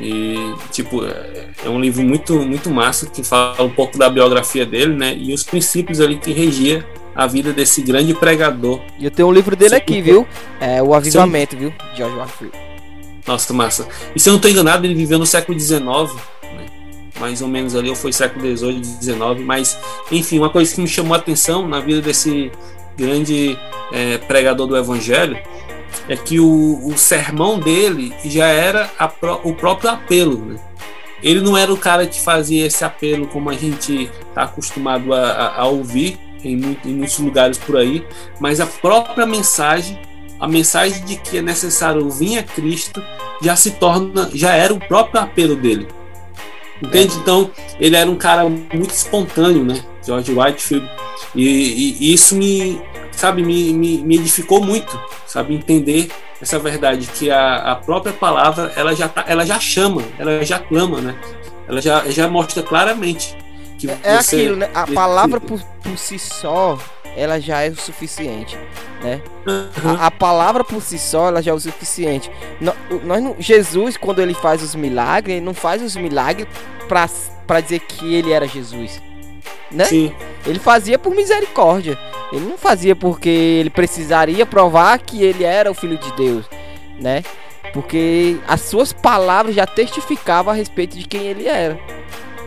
[0.00, 0.34] E,
[0.72, 4.94] tipo, é, é um livro muito, muito massa que fala um pouco da biografia dele,
[4.94, 5.16] né?
[5.16, 8.80] E os princípios ali que regia a vida desse grande pregador.
[8.98, 10.26] E eu tenho um livro dele aqui, viu?
[10.60, 11.72] É O Avivamento, viu?
[11.94, 12.54] George Warfield.
[13.26, 13.88] Nossa, massa.
[14.14, 16.66] E se eu não estou enganado, ele viveu no século XIX, né?
[17.18, 19.18] mais ou menos ali, ou foi século XVIII, XIX.
[19.44, 19.78] Mas,
[20.12, 22.52] enfim, uma coisa que me chamou a atenção na vida desse
[22.96, 23.58] grande
[23.92, 25.38] é, pregador do Evangelho
[26.08, 28.86] é que o, o sermão dele já era
[29.20, 30.38] pro, o próprio apelo.
[30.38, 30.60] Né?
[31.22, 35.30] Ele não era o cara que fazia esse apelo como a gente está acostumado a,
[35.30, 38.06] a, a ouvir em, muito, em muitos lugares por aí,
[38.38, 39.98] mas a própria mensagem,
[40.38, 43.02] a mensagem de que é necessário vir a Cristo,
[43.42, 45.88] já se torna, já era o próprio apelo dele.
[46.82, 47.16] Entende?
[47.16, 47.18] É.
[47.18, 49.82] Então, ele era um cara muito espontâneo, né?
[50.06, 50.88] George Whitefield.
[51.34, 52.80] E, e, e isso me,
[53.10, 55.54] sabe, me, me, me, edificou muito, sabe?
[55.54, 56.08] Entender
[56.40, 60.58] essa verdade, que a, a própria palavra, ela já, tá, ela já chama, ela já
[60.58, 61.18] clama, né?
[61.68, 63.36] Ela já, já mostra claramente
[63.78, 64.36] que é, você...
[64.36, 64.70] aquilo, né?
[64.74, 66.78] A palavra por, por si só,
[67.16, 68.56] ela já é o suficiente,
[69.02, 69.22] né?
[69.46, 69.96] Uhum.
[69.98, 72.30] A, a, palavra por si só, ela já é o suficiente.
[72.60, 76.46] Nós, nós, Jesus, quando ele faz os milagres, ele não faz os milagres
[76.86, 79.00] para dizer que ele era Jesus,
[79.70, 79.84] né?
[79.84, 80.12] Sim.
[80.46, 81.98] Ele fazia por misericórdia.
[82.32, 86.44] Ele não fazia porque ele precisaria provar que ele era o filho de Deus,
[87.00, 87.22] né?
[87.72, 91.78] Porque as suas palavras já testificavam a respeito de quem ele era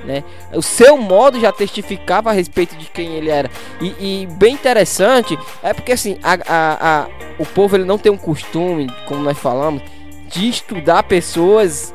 [0.04, 0.24] né?
[0.54, 3.50] O seu modo já testificava a respeito de quem ele era.
[3.82, 7.08] E, e bem interessante é porque assim, a, a, a,
[7.38, 9.82] o povo ele não tem um costume, como nós falamos,
[10.28, 11.94] de estudar pessoas.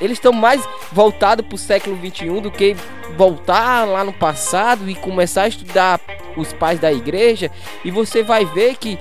[0.00, 0.62] Eles estão mais
[0.92, 2.76] voltados para o século 21 do que
[3.16, 6.00] voltar lá no passado e começar a estudar
[6.36, 7.50] os pais da igreja.
[7.84, 8.98] E você vai ver que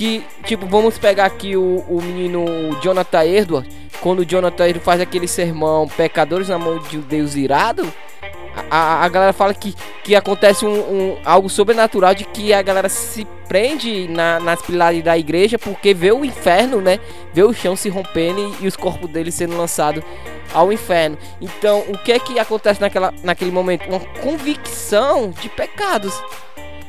[0.00, 2.46] que, tipo, vamos pegar aqui o, o menino
[2.80, 3.70] Jonathan Edwards,
[4.00, 7.86] quando o Jonathan Edwards faz aquele sermão, pecadores na mão de Deus irado,
[8.70, 12.88] a, a galera fala que, que acontece um, um, algo sobrenatural de que a galera
[12.88, 16.98] se prende na, nas pilares da igreja porque vê o inferno, né?
[17.32, 20.02] Vê o chão se rompendo e, e os corpos deles sendo lançados
[20.52, 21.16] ao inferno.
[21.40, 23.88] Então, o que é que acontece naquela, naquele momento?
[23.88, 26.12] Uma convicção de pecados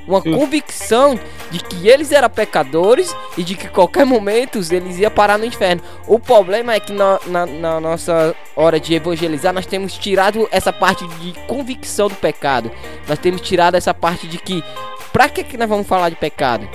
[0.07, 5.37] uma convicção de que eles eram pecadores e de que qualquer momento eles iam parar
[5.37, 5.81] no inferno.
[6.07, 10.71] O problema é que na, na, na, nossa hora de evangelizar nós temos tirado essa
[10.73, 12.71] parte de convicção do pecado.
[13.07, 14.63] Nós temos tirado essa parte de que
[15.11, 16.67] pra que, que nós vamos falar de pecado?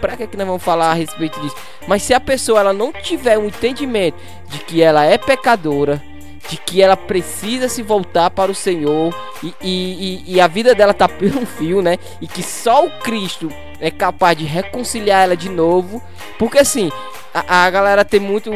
[0.00, 1.56] Pra que, que nós vamos falar a respeito disso?
[1.86, 4.16] Mas se a pessoa ela não tiver um entendimento
[4.48, 6.02] de que ela é pecadora,
[6.48, 10.94] de que ela precisa se voltar para o Senhor e, e, e, a vida dela
[10.94, 11.08] tá
[11.40, 11.98] um fio, né?
[12.20, 16.02] E que só o Cristo é capaz de reconciliar ela de novo.
[16.38, 16.90] Porque assim,
[17.32, 18.50] a, a galera tem muito.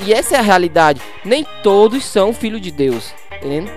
[0.00, 1.00] E essa é a realidade.
[1.24, 3.14] Nem todos são filhos de Deus.
[3.36, 3.70] Entendendo?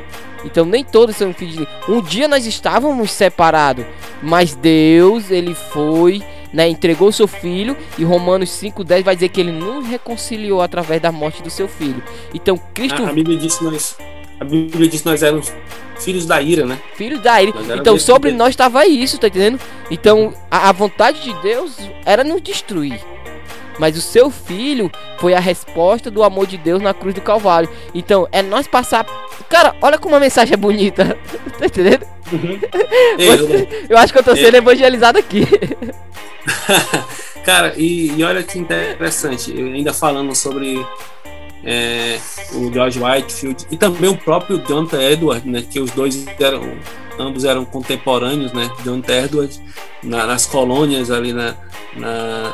[0.43, 1.69] Então nem todos são filhos de Deus.
[1.87, 3.85] Um dia nós estávamos separados.
[4.23, 6.23] Mas Deus, ele foi
[6.53, 11.11] né, entregou seu filho e Romanos 5:10 vai dizer que ele não reconciliou através da
[11.11, 12.03] morte do seu filho.
[12.33, 13.97] Então Cristo a, a Bíblia diz que nós
[14.39, 15.53] a Bíblia diz que nós éramos
[15.99, 16.79] filhos da ira, né?
[16.95, 17.53] Filhos da ira.
[17.77, 19.59] Então sobre nós estava isso, tá entendendo?
[19.89, 22.99] Então a, a vontade de Deus era nos destruir.
[23.79, 27.69] Mas o seu filho foi a resposta do amor de Deus na cruz do Calvário.
[27.95, 29.05] Então, é nós passar.
[29.49, 31.17] Cara, olha como a mensagem é bonita.
[31.57, 32.05] tá entendendo?
[32.31, 32.59] Uhum.
[33.89, 35.47] eu acho que eu tô sendo evangelizado aqui.
[37.43, 40.85] Cara, e, e, olha que interessante, ainda falando sobre
[41.63, 42.19] é,
[42.53, 46.77] o George Whitefield e também o próprio Jonathan Edwards, né, que os dois eram,
[47.19, 49.61] ambos eram contemporâneos, né, Jonathan Edwards,
[50.03, 51.55] na, nas colônias ali na,
[51.95, 52.53] na,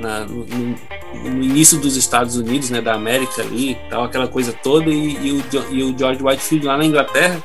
[0.00, 4.90] na no, no, início dos Estados Unidos, né, da América ali, tal, aquela coisa toda,
[4.90, 7.42] e, e, o, e o George Whitefield lá na Inglaterra.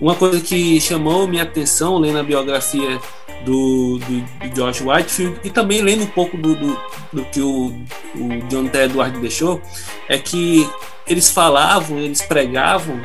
[0.00, 3.00] Uma coisa que chamou minha atenção lendo a biografia
[3.44, 6.80] do, do, Josh Whitefield e também lendo um pouco do, do,
[7.12, 7.68] do que o,
[8.14, 8.78] o John T.
[8.78, 9.60] Edward deixou,
[10.08, 10.68] é que
[11.06, 13.00] eles falavam, eles pregavam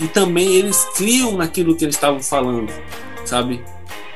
[0.00, 2.72] e também eles criam naquilo que eles estavam falando,
[3.24, 3.62] sabe?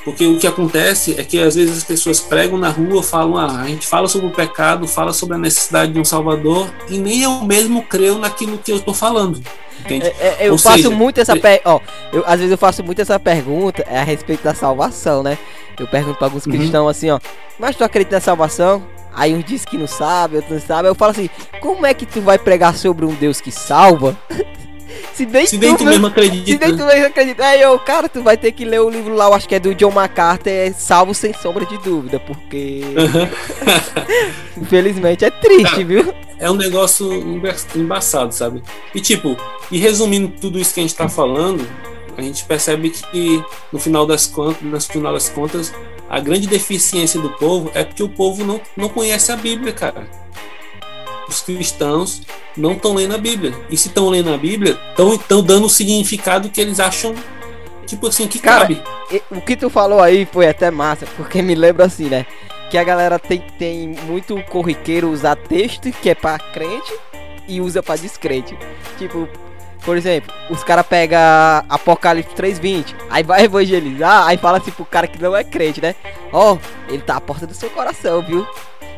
[0.06, 3.62] Porque o que acontece é que às vezes as pessoas pregam na rua, falam, ah,
[3.62, 7.22] a gente fala sobre o pecado, fala sobre a necessidade de um Salvador, e nem
[7.22, 9.42] eu mesmo creio naquilo que eu estou falando.
[9.84, 11.60] É, é, eu Ou faço seja, muito essa per...
[11.64, 11.80] ó,
[12.12, 15.36] eu, às vezes eu faço muito essa pergunta é a respeito da salvação, né?
[15.76, 16.52] Eu pergunto para alguns uhum.
[16.52, 17.18] cristãos assim, ó,
[17.58, 18.86] mas tu acredita na salvação?
[19.12, 20.88] Aí uns dizem que não sabe, outros não sabem.
[20.88, 21.28] Eu falo assim,
[21.60, 24.16] como é que tu vai pregar sobre um Deus que salva?
[25.16, 26.44] Se nem, Se nem tu mesmo acredita.
[26.44, 27.46] Se nem tu mesmo acredita.
[27.46, 29.58] Aí eu, cara, tu vai ter que ler o livro lá, eu acho que é
[29.58, 32.82] do John MacArthur, é Salvo Sem Sombra de Dúvida, porque.
[34.60, 36.12] Infelizmente é triste, viu?
[36.38, 37.10] É um negócio
[37.74, 38.62] embaçado, sabe?
[38.94, 39.38] E tipo,
[39.70, 41.66] e resumindo tudo isso que a gente tá falando,
[42.14, 43.42] a gente percebe que
[43.72, 45.72] no final das contas, no final das contas,
[46.10, 50.06] a grande deficiência do povo é porque o povo não, não conhece a Bíblia, cara.
[51.28, 52.22] Os cristãos
[52.56, 53.54] não estão lendo a Bíblia.
[53.70, 57.14] E se estão lendo a Bíblia, estão dando o significado que eles acham,
[57.86, 58.82] tipo assim, que Cara, cabe.
[59.30, 62.26] O que tu falou aí foi até massa, porque me lembra assim, né?
[62.70, 66.92] Que a galera tem, tem muito corriqueiro usar texto que é pra crente
[67.48, 68.56] e usa pra descrente.
[68.98, 69.28] Tipo,
[69.84, 71.18] por exemplo, os caras pegam
[71.68, 75.94] Apocalipse 3.20, aí vai evangelizar, aí fala assim pro cara que não é crente, né?
[76.32, 76.58] Ó, oh,
[76.88, 78.44] ele tá à porta do seu coração, viu?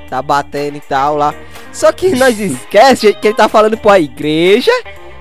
[0.09, 1.35] Tá batendo e tal lá.
[1.79, 4.72] Só que nós esquece que ele tá falando pra igreja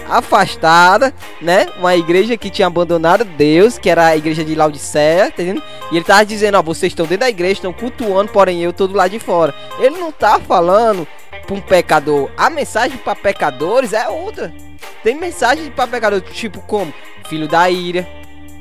[0.09, 1.67] afastada, né?
[1.77, 5.61] Uma igreja que tinha abandonado Deus, que era a igreja de Laodiceia, tá entendendo?
[5.91, 8.87] E ele tava dizendo, ó, vocês estão dentro da igreja, estão cultuando, porém eu tô
[8.87, 9.53] do lado de fora.
[9.77, 11.07] Ele não tá falando
[11.45, 12.27] pra um pecador.
[12.35, 14.51] A mensagem para pecadores é outra.
[15.03, 16.91] Tem mensagem para pecadores, tipo como
[17.29, 18.01] filho da ira,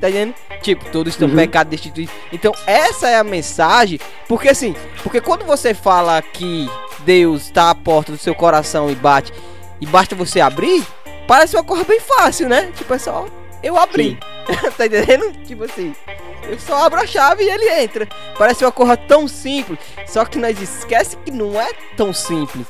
[0.02, 0.34] tá entendendo?
[0.60, 1.36] Tipo, todos estão uhum.
[1.36, 2.14] pecado destituídos.
[2.30, 6.68] Então, essa é a mensagem, porque assim, porque quando você fala que
[7.06, 9.32] Deus está à porta do seu coração e bate,
[9.80, 10.84] e basta você abrir,
[11.26, 12.72] parece uma coisa bem fácil, né?
[12.76, 13.26] Tipo, é só
[13.62, 14.18] eu abri.
[14.76, 15.32] tá entendendo?
[15.44, 15.94] Tipo assim,
[16.48, 18.08] eu só abro a chave e ele entra.
[18.38, 22.66] Parece uma coisa tão simples, só que nós esquece que não é tão simples.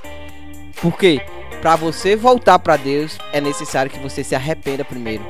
[0.80, 1.20] Por quê?
[1.60, 5.24] Para você voltar para Deus, é necessário que você se arrependa primeiro.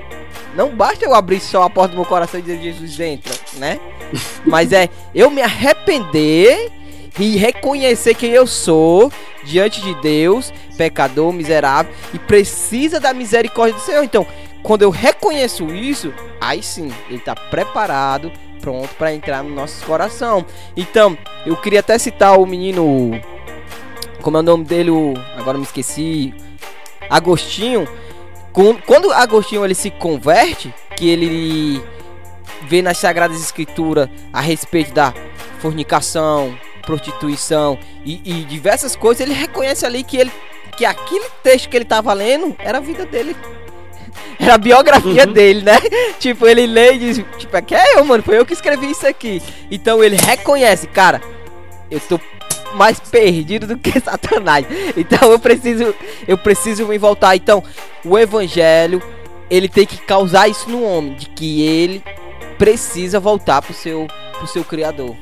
[0.55, 3.79] Não basta eu abrir só a porta do meu coração e dizer Jesus entra, né?
[4.45, 6.71] Mas é eu me arrepender
[7.19, 9.11] e reconhecer quem eu sou
[9.45, 14.05] diante de Deus, pecador, miserável e precisa da misericórdia do Senhor.
[14.05, 14.27] Então,
[14.63, 20.45] quando eu reconheço isso, aí sim, ele está preparado, pronto para entrar no nosso coração.
[20.77, 23.13] Então, eu queria até citar o menino,
[24.21, 24.91] como é o nome dele,
[25.37, 26.35] agora me esqueci,
[27.09, 27.89] Agostinho.
[28.87, 31.83] Quando Agostinho ele se converte, que ele
[32.63, 35.15] vê nas Sagradas Escrituras a respeito da
[35.61, 40.33] fornicação, prostituição e, e, diversas coisas, ele reconhece ali que ele
[40.77, 43.37] que aquele texto que ele estava lendo era a vida dele.
[44.39, 45.33] Era a biografia uhum.
[45.33, 45.79] dele, né?
[46.19, 48.91] tipo, ele lê e diz, tipo, é que é eu, mano, foi eu que escrevi
[48.91, 49.43] isso aqui.
[49.71, 51.21] Então ele reconhece, cara,
[51.91, 52.19] eu tô
[52.75, 54.67] mais perdido do que Satanás.
[54.97, 55.95] Então eu preciso,
[56.27, 57.37] eu preciso me voltar.
[57.37, 57.63] Então,
[58.05, 59.03] o evangelho,
[59.51, 62.03] ele tem que causar isso no homem, de que ele
[62.59, 64.07] precisa voltar pro seu,
[64.39, 65.15] pro seu criador.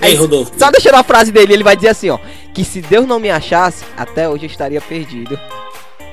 [0.00, 0.52] Ei, Rodolfo.
[0.58, 2.18] Só deixando a frase dele, ele vai dizer assim, ó,
[2.52, 5.38] que se Deus não me achasse, até hoje eu estaria perdido.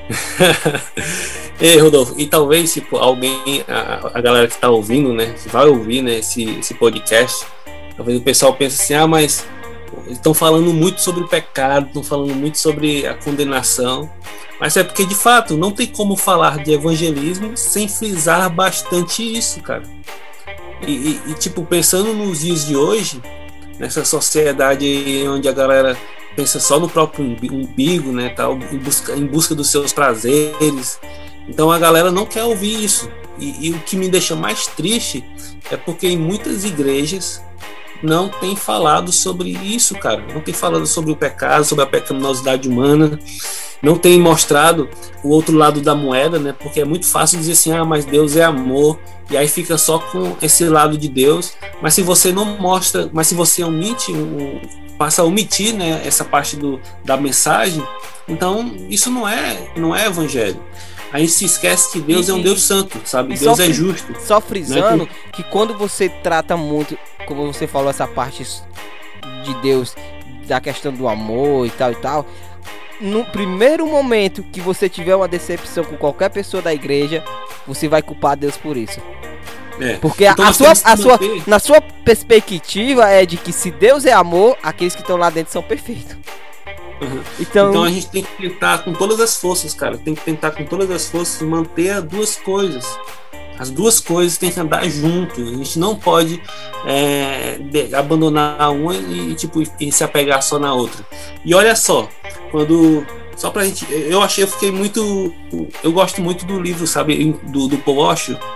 [1.60, 5.66] Ei, Rodolfo, e talvez, tipo, alguém, a, a galera que tá ouvindo, né, que vai
[5.66, 7.46] ouvir, né, esse, esse podcast,
[7.96, 9.46] talvez o pessoal pense assim, ah, mas
[10.08, 14.10] estão falando muito sobre o pecado, estão falando muito sobre a condenação,
[14.58, 19.60] mas é porque, de fato, não tem como falar de evangelismo sem frisar bastante isso,
[19.60, 19.82] cara.
[20.86, 23.20] E, e, e tipo, pensando nos dias de hoje,
[23.82, 25.98] nessa sociedade onde a galera
[26.36, 31.00] pensa só no próprio umbigo, né, tal, em busca, em busca dos seus prazeres.
[31.48, 33.10] Então a galera não quer ouvir isso.
[33.40, 35.24] E, e, o que me deixa mais triste
[35.68, 37.42] é porque em muitas igrejas
[38.02, 40.24] não tem falado sobre isso, cara.
[40.32, 43.18] Não tem falado sobre o pecado, sobre a pecaminosidade humana.
[43.82, 44.88] Não tem mostrado
[45.22, 46.54] o outro lado da moeda, né?
[46.58, 48.98] Porque é muito fácil dizer assim, ah, mas Deus é amor.
[49.30, 51.54] E aí fica só com esse lado de Deus.
[51.80, 54.12] Mas se você não mostra, mas se você omite
[54.98, 57.82] passa a omitir né, essa parte do, da mensagem,
[58.28, 60.62] então isso não é, não é evangelho.
[61.12, 63.36] A gente se esquece que Deus é um Deus santo, sabe?
[63.36, 64.14] Deus é justo.
[64.20, 65.10] Só frisando né?
[65.32, 68.42] que quando você trata muito, como você falou, essa parte
[69.44, 69.94] de Deus,
[70.46, 72.26] da questão do amor e tal e tal,
[72.98, 77.22] no primeiro momento que você tiver uma decepção com qualquer pessoa da igreja,
[77.66, 79.00] você vai culpar Deus por isso.
[79.80, 79.96] É.
[79.96, 84.12] Porque então, a, sua, a sua, na sua perspectiva é de que se Deus é
[84.12, 86.16] amor, aqueles que estão lá dentro são perfeitos.
[87.02, 87.20] Uhum.
[87.40, 89.98] Então, então a gente tem que tentar com todas as forças, cara.
[89.98, 92.84] Tem que tentar com todas as forças manter as duas coisas.
[93.58, 95.40] As duas coisas têm que andar junto.
[95.40, 96.42] A gente não pode
[96.86, 97.58] é,
[97.96, 101.04] abandonar uma e, tipo, e se apegar só na outra.
[101.44, 102.08] E olha só,
[102.50, 103.04] quando
[103.36, 103.86] só pra gente.
[103.90, 105.34] Eu achei, eu fiquei muito.
[105.82, 107.82] Eu gosto muito do livro, sabe, do, do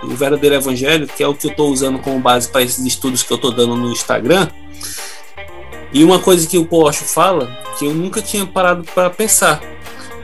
[0.03, 3.23] o Verdadeiro Evangelho, que é o que eu tô usando como base para esses estudos
[3.23, 4.47] que eu tô dando no Instagram.
[5.91, 9.61] E uma coisa que o Paul fala, que eu nunca tinha parado para pensar.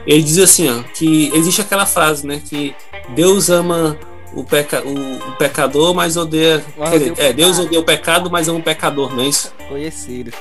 [0.06, 2.74] ele diz assim, ó, que existe aquela frase, né, que
[3.10, 3.98] Deus ama
[4.34, 6.64] o, peca, o, o pecador, mas odeia.
[6.92, 9.52] Dizer, é, Deus odeia o pecado, mas ama o pecador, não é isso?
[9.68, 10.32] Conhecido.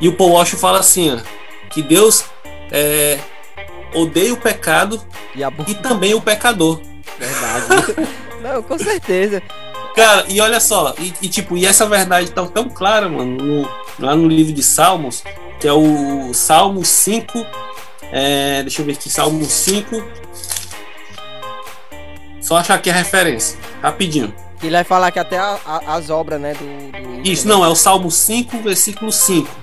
[0.00, 1.18] E o Paul fala assim, ó,
[1.70, 2.24] que Deus
[2.70, 3.18] é,
[3.94, 5.00] odeia o pecado
[5.34, 6.80] e, e também o pecador.
[7.18, 8.08] Verdade.
[8.42, 9.42] não, com certeza.
[10.00, 13.68] Cara, e olha só, e, e, tipo, e essa verdade tão, tão clara, mano, no,
[13.98, 15.22] lá no livro de Salmos,
[15.60, 17.46] que é o Salmo 5,
[18.10, 20.02] é, deixa eu ver aqui, Salmo 5,
[22.40, 24.34] só achar aqui a referência, rapidinho.
[24.62, 27.68] Ele vai falar que até a, a, as obras, né, do, do Isso, não, é
[27.68, 29.54] o Salmo 5, versículo 5.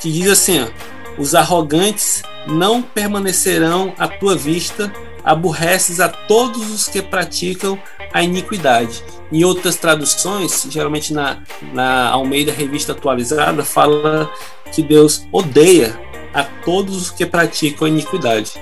[0.00, 0.68] Que diz assim, ó,
[1.16, 4.92] os arrogantes não permanecerão à tua vista,
[5.24, 7.78] aborreces a todos os que praticam
[8.12, 9.02] a iniquidade.
[9.30, 11.42] Em outras traduções, geralmente na,
[11.72, 14.30] na Almeida Revista Atualizada, fala
[14.72, 15.98] que Deus odeia
[16.32, 18.52] a todos os que praticam a iniquidade.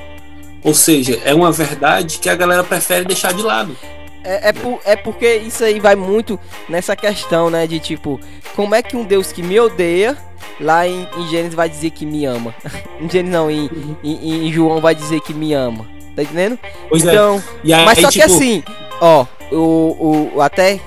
[0.62, 3.76] Ou seja, é uma verdade que a galera prefere deixar de lado.
[4.24, 6.38] É, é, por, é porque isso aí vai muito
[6.68, 7.64] nessa questão, né?
[7.64, 8.18] De tipo,
[8.56, 10.16] como é que um Deus que me odeia,
[10.60, 12.52] lá em, em Gênesis vai dizer que me ama?
[13.00, 13.70] em Gênesis não, em,
[14.02, 15.86] em, em, João vai dizer que me ama.
[16.16, 16.58] Tá entendendo?
[16.88, 17.12] Pois é.
[17.12, 17.74] então, é.
[17.74, 18.26] aí, mas só tipo...
[18.26, 18.64] que assim,
[19.02, 20.80] ó, o, o, até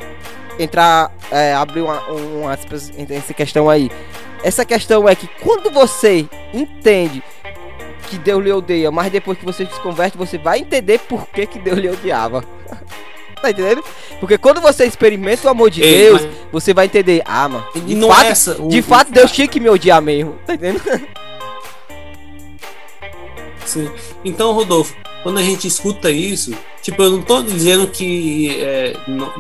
[0.58, 3.92] entrar, é, abrir uma, uma, essa questão aí.
[4.44, 7.22] Essa questão é que quando você entende
[8.10, 11.46] que Deus lhe odeia, mas depois que você se converte, você vai entender por que,
[11.46, 12.44] que Deus lhe odiava.
[13.40, 13.84] tá entendendo?
[14.20, 16.32] Porque quando você experimenta o amor de Ei, Deus, mas...
[16.52, 18.68] você vai entender, ah, mano, de não fato, é essa, o...
[18.68, 20.82] de fato Deus tinha que me odiar mesmo, tá entendendo?
[23.66, 23.90] Sim.
[24.26, 29.32] Então, Rodolfo, quando a gente escuta isso, tipo, eu não tô dizendo que é, não,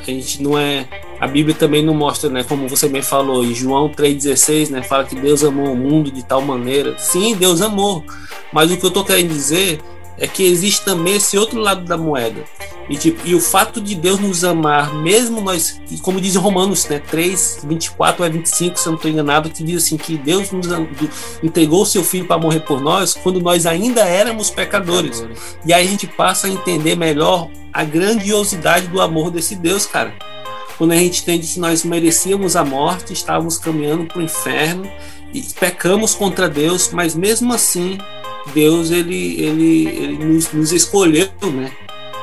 [0.00, 0.88] a gente não é
[1.20, 5.04] a Bíblia também não mostra, né, como você bem falou, em João 3,16, né, fala
[5.04, 6.96] que Deus amou o mundo de tal maneira.
[6.98, 8.02] Sim, Deus amou.
[8.50, 9.80] Mas o que eu estou querendo dizer
[10.18, 12.44] é que existe também esse outro lado da moeda.
[12.88, 16.98] E, tipo, e o fato de Deus nos amar, mesmo nós, como diz Romanos né,
[16.98, 20.66] 3, 24 a 25, se eu não estou enganado, que diz assim: que Deus nos
[21.42, 25.20] entregou o seu filho para morrer por nós quando nós ainda éramos pecadores.
[25.20, 25.56] pecadores.
[25.64, 30.12] E aí a gente passa a entender melhor a grandiosidade do amor desse Deus, cara
[30.80, 34.90] quando a gente entende que nós merecíamos a morte, estávamos caminhando para o inferno
[35.30, 37.98] e pecamos contra Deus, mas mesmo assim
[38.54, 41.72] Deus ele, ele, ele nos, nos escolheu, né?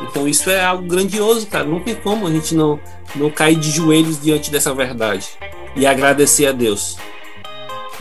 [0.02, 1.66] Então isso é algo grandioso, cara.
[1.66, 2.80] Não tem como a gente não,
[3.16, 5.30] não cair de joelhos diante dessa verdade
[5.76, 6.98] e agradecer a Deus.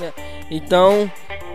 [0.00, 0.12] É,
[0.50, 1.10] então,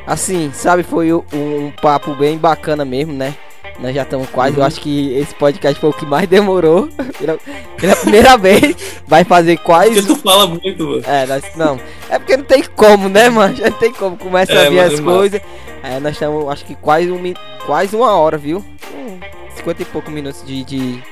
[0.06, 3.36] assim, sabe, foi um papo bem bacana mesmo, né?
[3.82, 4.62] Nós já estamos quase, uhum.
[4.62, 6.88] eu acho que esse podcast foi o que mais demorou.
[7.18, 7.38] Pela,
[7.78, 8.76] pela primeira vez.
[9.08, 9.94] Vai fazer quase.
[9.94, 11.04] Porque tu fala muito, mano.
[11.06, 11.80] É, nós, não.
[12.10, 13.56] É porque não tem como, né, mano?
[13.56, 14.18] Já não tem como.
[14.18, 15.42] Começa é, a vir as é coisas.
[15.84, 17.34] É, nós estamos, acho que quase, um,
[17.66, 18.64] quase uma hora, viu?
[18.94, 19.20] Hum,
[19.56, 21.04] 50 e poucos minutos de, de,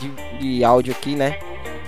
[0.00, 1.38] de, de áudio aqui, né?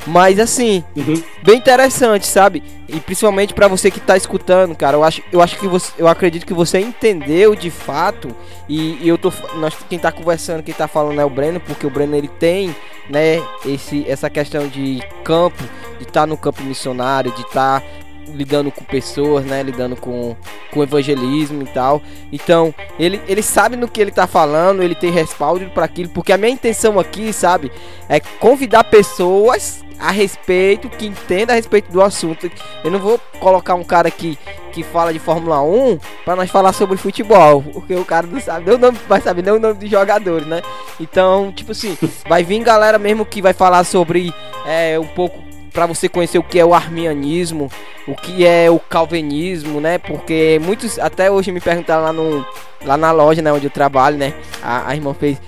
[0.07, 1.23] Mas assim, uhum.
[1.43, 2.63] bem interessante, sabe?
[2.89, 6.09] E principalmente para você que tá escutando, cara, eu acho, eu acho que você, eu
[6.09, 8.35] acredito que você entendeu de fato.
[8.69, 11.87] E, e, eu tô, nós quem tá conversando, quem tá falando é o Breno, porque
[11.87, 12.75] o Breno ele tem,
[13.09, 15.63] né, esse essa questão de campo,
[15.99, 17.87] de estar tá no campo missionário, de estar tá
[18.29, 20.37] lidando com pessoas, né, lidando com,
[20.71, 22.03] com evangelismo e tal.
[22.33, 26.33] Então, ele, ele sabe no que ele tá falando, ele tem respaldo para aquilo, porque
[26.33, 27.71] a minha intenção aqui, sabe,
[28.09, 32.51] é convidar pessoas a respeito, que entenda a respeito do assunto.
[32.83, 34.37] Eu não vou colocar um cara aqui
[34.73, 38.67] que fala de Fórmula 1 para nós falar sobre futebol, porque o cara não sabe
[38.67, 40.61] nem o nome, vai saber nem o nome dos jogadores, né?
[40.99, 41.97] Então, tipo assim,
[42.29, 44.35] vai vir galera mesmo que vai falar sobre
[44.67, 47.71] é, um pouco para você conhecer o que é o arminianismo,
[48.07, 49.99] o que é o calvinismo, né?
[49.99, 52.47] Porque muitos até hoje me perguntaram lá no
[52.85, 54.35] lá na loja, né, onde eu trabalho, né?
[54.61, 55.41] A, a irmã fez,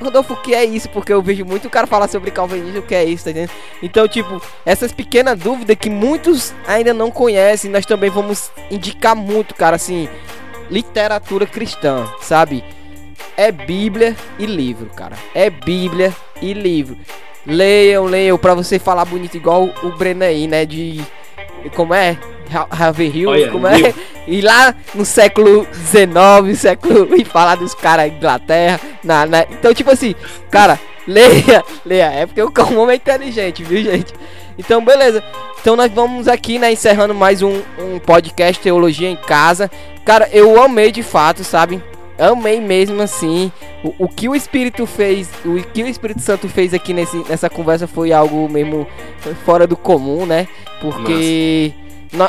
[0.00, 0.88] Rodolfo, o que é isso?
[0.88, 3.52] Porque eu vejo muito o cara falar sobre calvinismo, o que é isso, tá entendendo?
[3.80, 9.54] Então, tipo, essas pequenas dúvidas que muitos ainda não conhecem, nós também vamos indicar muito,
[9.54, 10.08] cara, assim,
[10.68, 12.64] literatura cristã, sabe?
[13.36, 15.16] É Bíblia e livro, cara.
[15.34, 16.96] É Bíblia e livro.
[17.46, 20.64] Leiam, leiam, pra você falar bonito igual o Breno aí, né?
[20.64, 21.00] De.
[21.74, 22.18] Como é?
[22.70, 23.94] Haverhill, oh, como é?
[24.26, 27.08] E lá no século XIX, século.
[27.16, 28.80] E falar dos caras Inglaterra.
[29.02, 30.14] Na, na, então, tipo assim,
[30.50, 32.12] cara, leia, leia.
[32.12, 34.12] É porque o Calmon é inteligente, viu, gente?
[34.58, 35.22] Então, beleza.
[35.60, 39.70] Então, nós vamos aqui, né, encerrando mais um, um podcast Teologia em Casa.
[40.04, 41.82] Cara, eu amei de fato, sabe?
[42.20, 43.50] amei mesmo assim.
[43.82, 47.48] O, o, que o Espírito fez, o que o Espírito Santo fez aqui nesse, nessa
[47.48, 48.86] conversa foi algo mesmo
[49.44, 50.46] fora do comum, né?
[50.80, 51.72] Porque,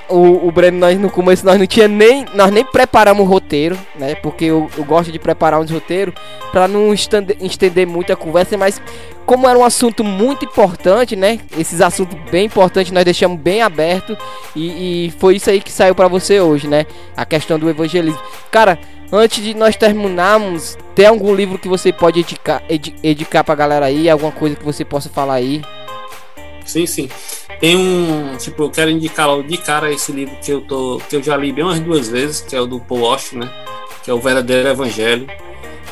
[0.07, 2.25] o, o Breno, nós no começo nós não tinha nem.
[2.33, 4.15] Nós nem preparamos o roteiro, né?
[4.15, 6.13] Porque eu, eu gosto de preparar uns roteiros
[6.51, 8.81] para não estender, estender muito a conversa, mas
[9.25, 11.39] como era um assunto muito importante, né?
[11.57, 14.17] Esses assuntos bem importantes nós deixamos bem aberto
[14.55, 16.85] e, e foi isso aí que saiu para você hoje, né?
[17.15, 18.21] A questão do evangelismo.
[18.51, 18.77] Cara,
[19.11, 23.85] antes de nós terminarmos, tem algum livro que você pode edicar, ed, edicar pra galera
[23.85, 24.09] aí?
[24.09, 25.61] Alguma coisa que você possa falar aí?
[26.65, 27.09] Sim, sim.
[27.59, 31.15] Tem um, tipo, eu quero indicar logo de cara esse livro que eu tô, que
[31.15, 33.51] eu já li bem umas duas vezes, que é o do Paul Walsh, né?
[34.03, 35.27] Que é o Verdadeiro Evangelho.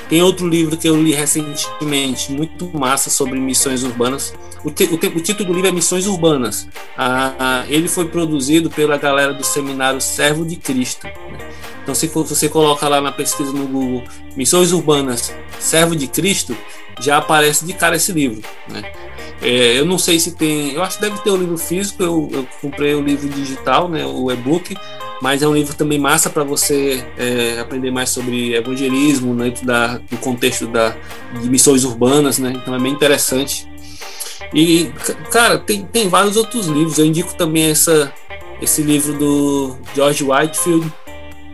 [0.10, 4.34] Tem outro livro que eu li recentemente, muito massa, sobre missões urbanas.
[4.64, 6.68] O, te, o, o título do livro é Missões Urbanas.
[6.98, 11.06] Ah, ele foi produzido pela galera do seminário Servo de Cristo.
[11.06, 11.38] Né?
[11.84, 14.04] Então, se você coloca lá na pesquisa no Google
[14.36, 16.58] Missões Urbanas Servo de Cristo,
[17.00, 18.42] já aparece de cara esse livro.
[18.68, 18.92] Né?
[19.42, 20.74] É, eu não sei se tem.
[20.74, 22.04] Eu acho que deve ter o livro físico.
[22.04, 24.76] Eu, eu comprei o livro digital, né, o e-book,
[25.22, 29.98] mas é um livro também massa para você é, aprender mais sobre evangelismo dentro da,
[29.98, 30.96] do contexto da,
[31.42, 32.54] de missões urbanas, né?
[32.56, 33.68] Então é bem interessante.
[34.54, 34.92] E,
[35.30, 36.98] cara, tem, tem vários outros livros.
[36.98, 38.14] Eu indico também essa,
[38.62, 40.92] esse livro do George Whitefield,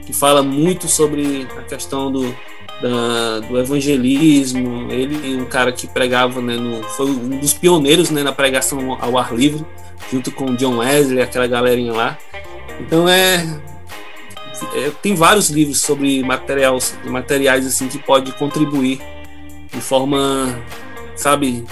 [0.05, 2.35] que fala muito sobre a questão do,
[2.81, 4.91] da, do evangelismo.
[4.91, 9.17] Ele, um cara que pregava, né, no, foi um dos pioneiros né, na pregação ao
[9.17, 9.65] ar livre,
[10.11, 12.17] junto com John Wesley, aquela galerinha lá.
[12.79, 13.45] Então é,
[14.75, 18.99] é tem vários livros sobre materiais, materiais assim que pode contribuir
[19.71, 20.57] de forma,
[21.15, 21.65] sabe,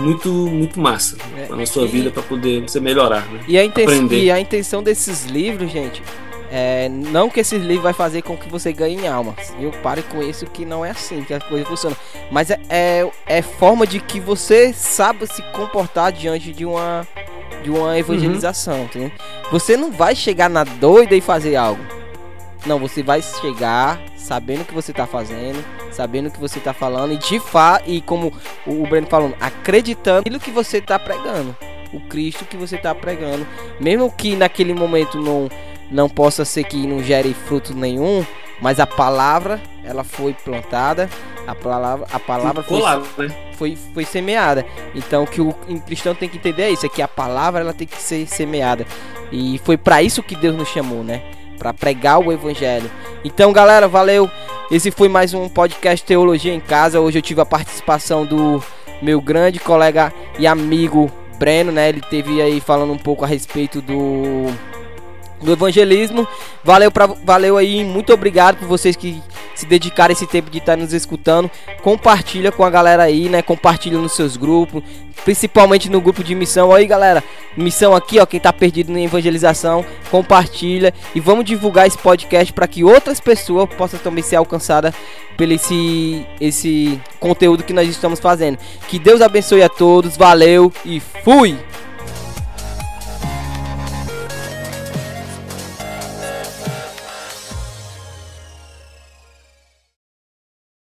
[0.00, 3.40] muito muito massa é, na sua e, vida para poder você melhorar, né?
[3.46, 6.02] E a, intenção, e a intenção desses livros, gente,
[6.54, 9.34] é, não que esse livro vai fazer com que você ganhe alma.
[9.58, 11.96] Eu pare com isso que não é assim que a coisa funciona.
[12.30, 17.08] Mas é, é, é forma de que você saiba se comportar diante de uma
[17.62, 19.10] de uma evangelização, uhum.
[19.50, 21.82] Você não vai chegar na doida e fazer algo.
[22.66, 26.72] Não, você vai chegar sabendo o que você está fazendo, sabendo o que você está
[26.72, 28.32] falando e de fato, e como
[28.66, 31.56] o Breno falou, acreditando no que você está pregando,
[31.92, 33.46] o Cristo que você está pregando,
[33.80, 35.48] mesmo que naquele momento não
[35.90, 38.24] não possa ser que não gere fruto nenhum,
[38.62, 41.10] mas a palavra ela foi plantada,
[41.46, 43.28] a palavra, a palavra foi, lá, né?
[43.56, 44.64] foi, foi semeada.
[44.94, 45.52] Então o que o
[45.86, 48.86] cristão tem que entender é isso, é que a palavra ela tem que ser semeada.
[49.30, 51.22] E foi para isso que Deus nos chamou, né?
[51.58, 52.90] Para pregar o evangelho.
[53.24, 54.30] Então, galera, valeu.
[54.70, 57.00] Esse foi mais um podcast Teologia em Casa.
[57.00, 58.62] Hoje eu tive a participação do
[59.00, 61.88] meu grande colega e amigo Breno, né?
[61.88, 64.46] Ele teve aí falando um pouco a respeito do
[65.42, 66.26] do evangelismo.
[66.62, 69.22] Valeu, pra, valeu aí, muito obrigado por vocês que
[69.62, 71.50] se dedicaram esse tempo de estar nos escutando.
[71.82, 73.42] Compartilha com a galera aí, né?
[73.42, 74.82] Compartilha nos seus grupos,
[75.24, 76.72] principalmente no grupo de missão.
[76.74, 77.22] Aí, galera,
[77.56, 82.66] missão aqui, ó, quem tá perdido na evangelização, compartilha e vamos divulgar esse podcast para
[82.66, 84.94] que outras pessoas possam também ser alcançadas
[85.36, 88.58] pelo esse esse conteúdo que nós estamos fazendo.
[88.88, 90.16] Que Deus abençoe a todos.
[90.16, 91.56] Valeu e fui.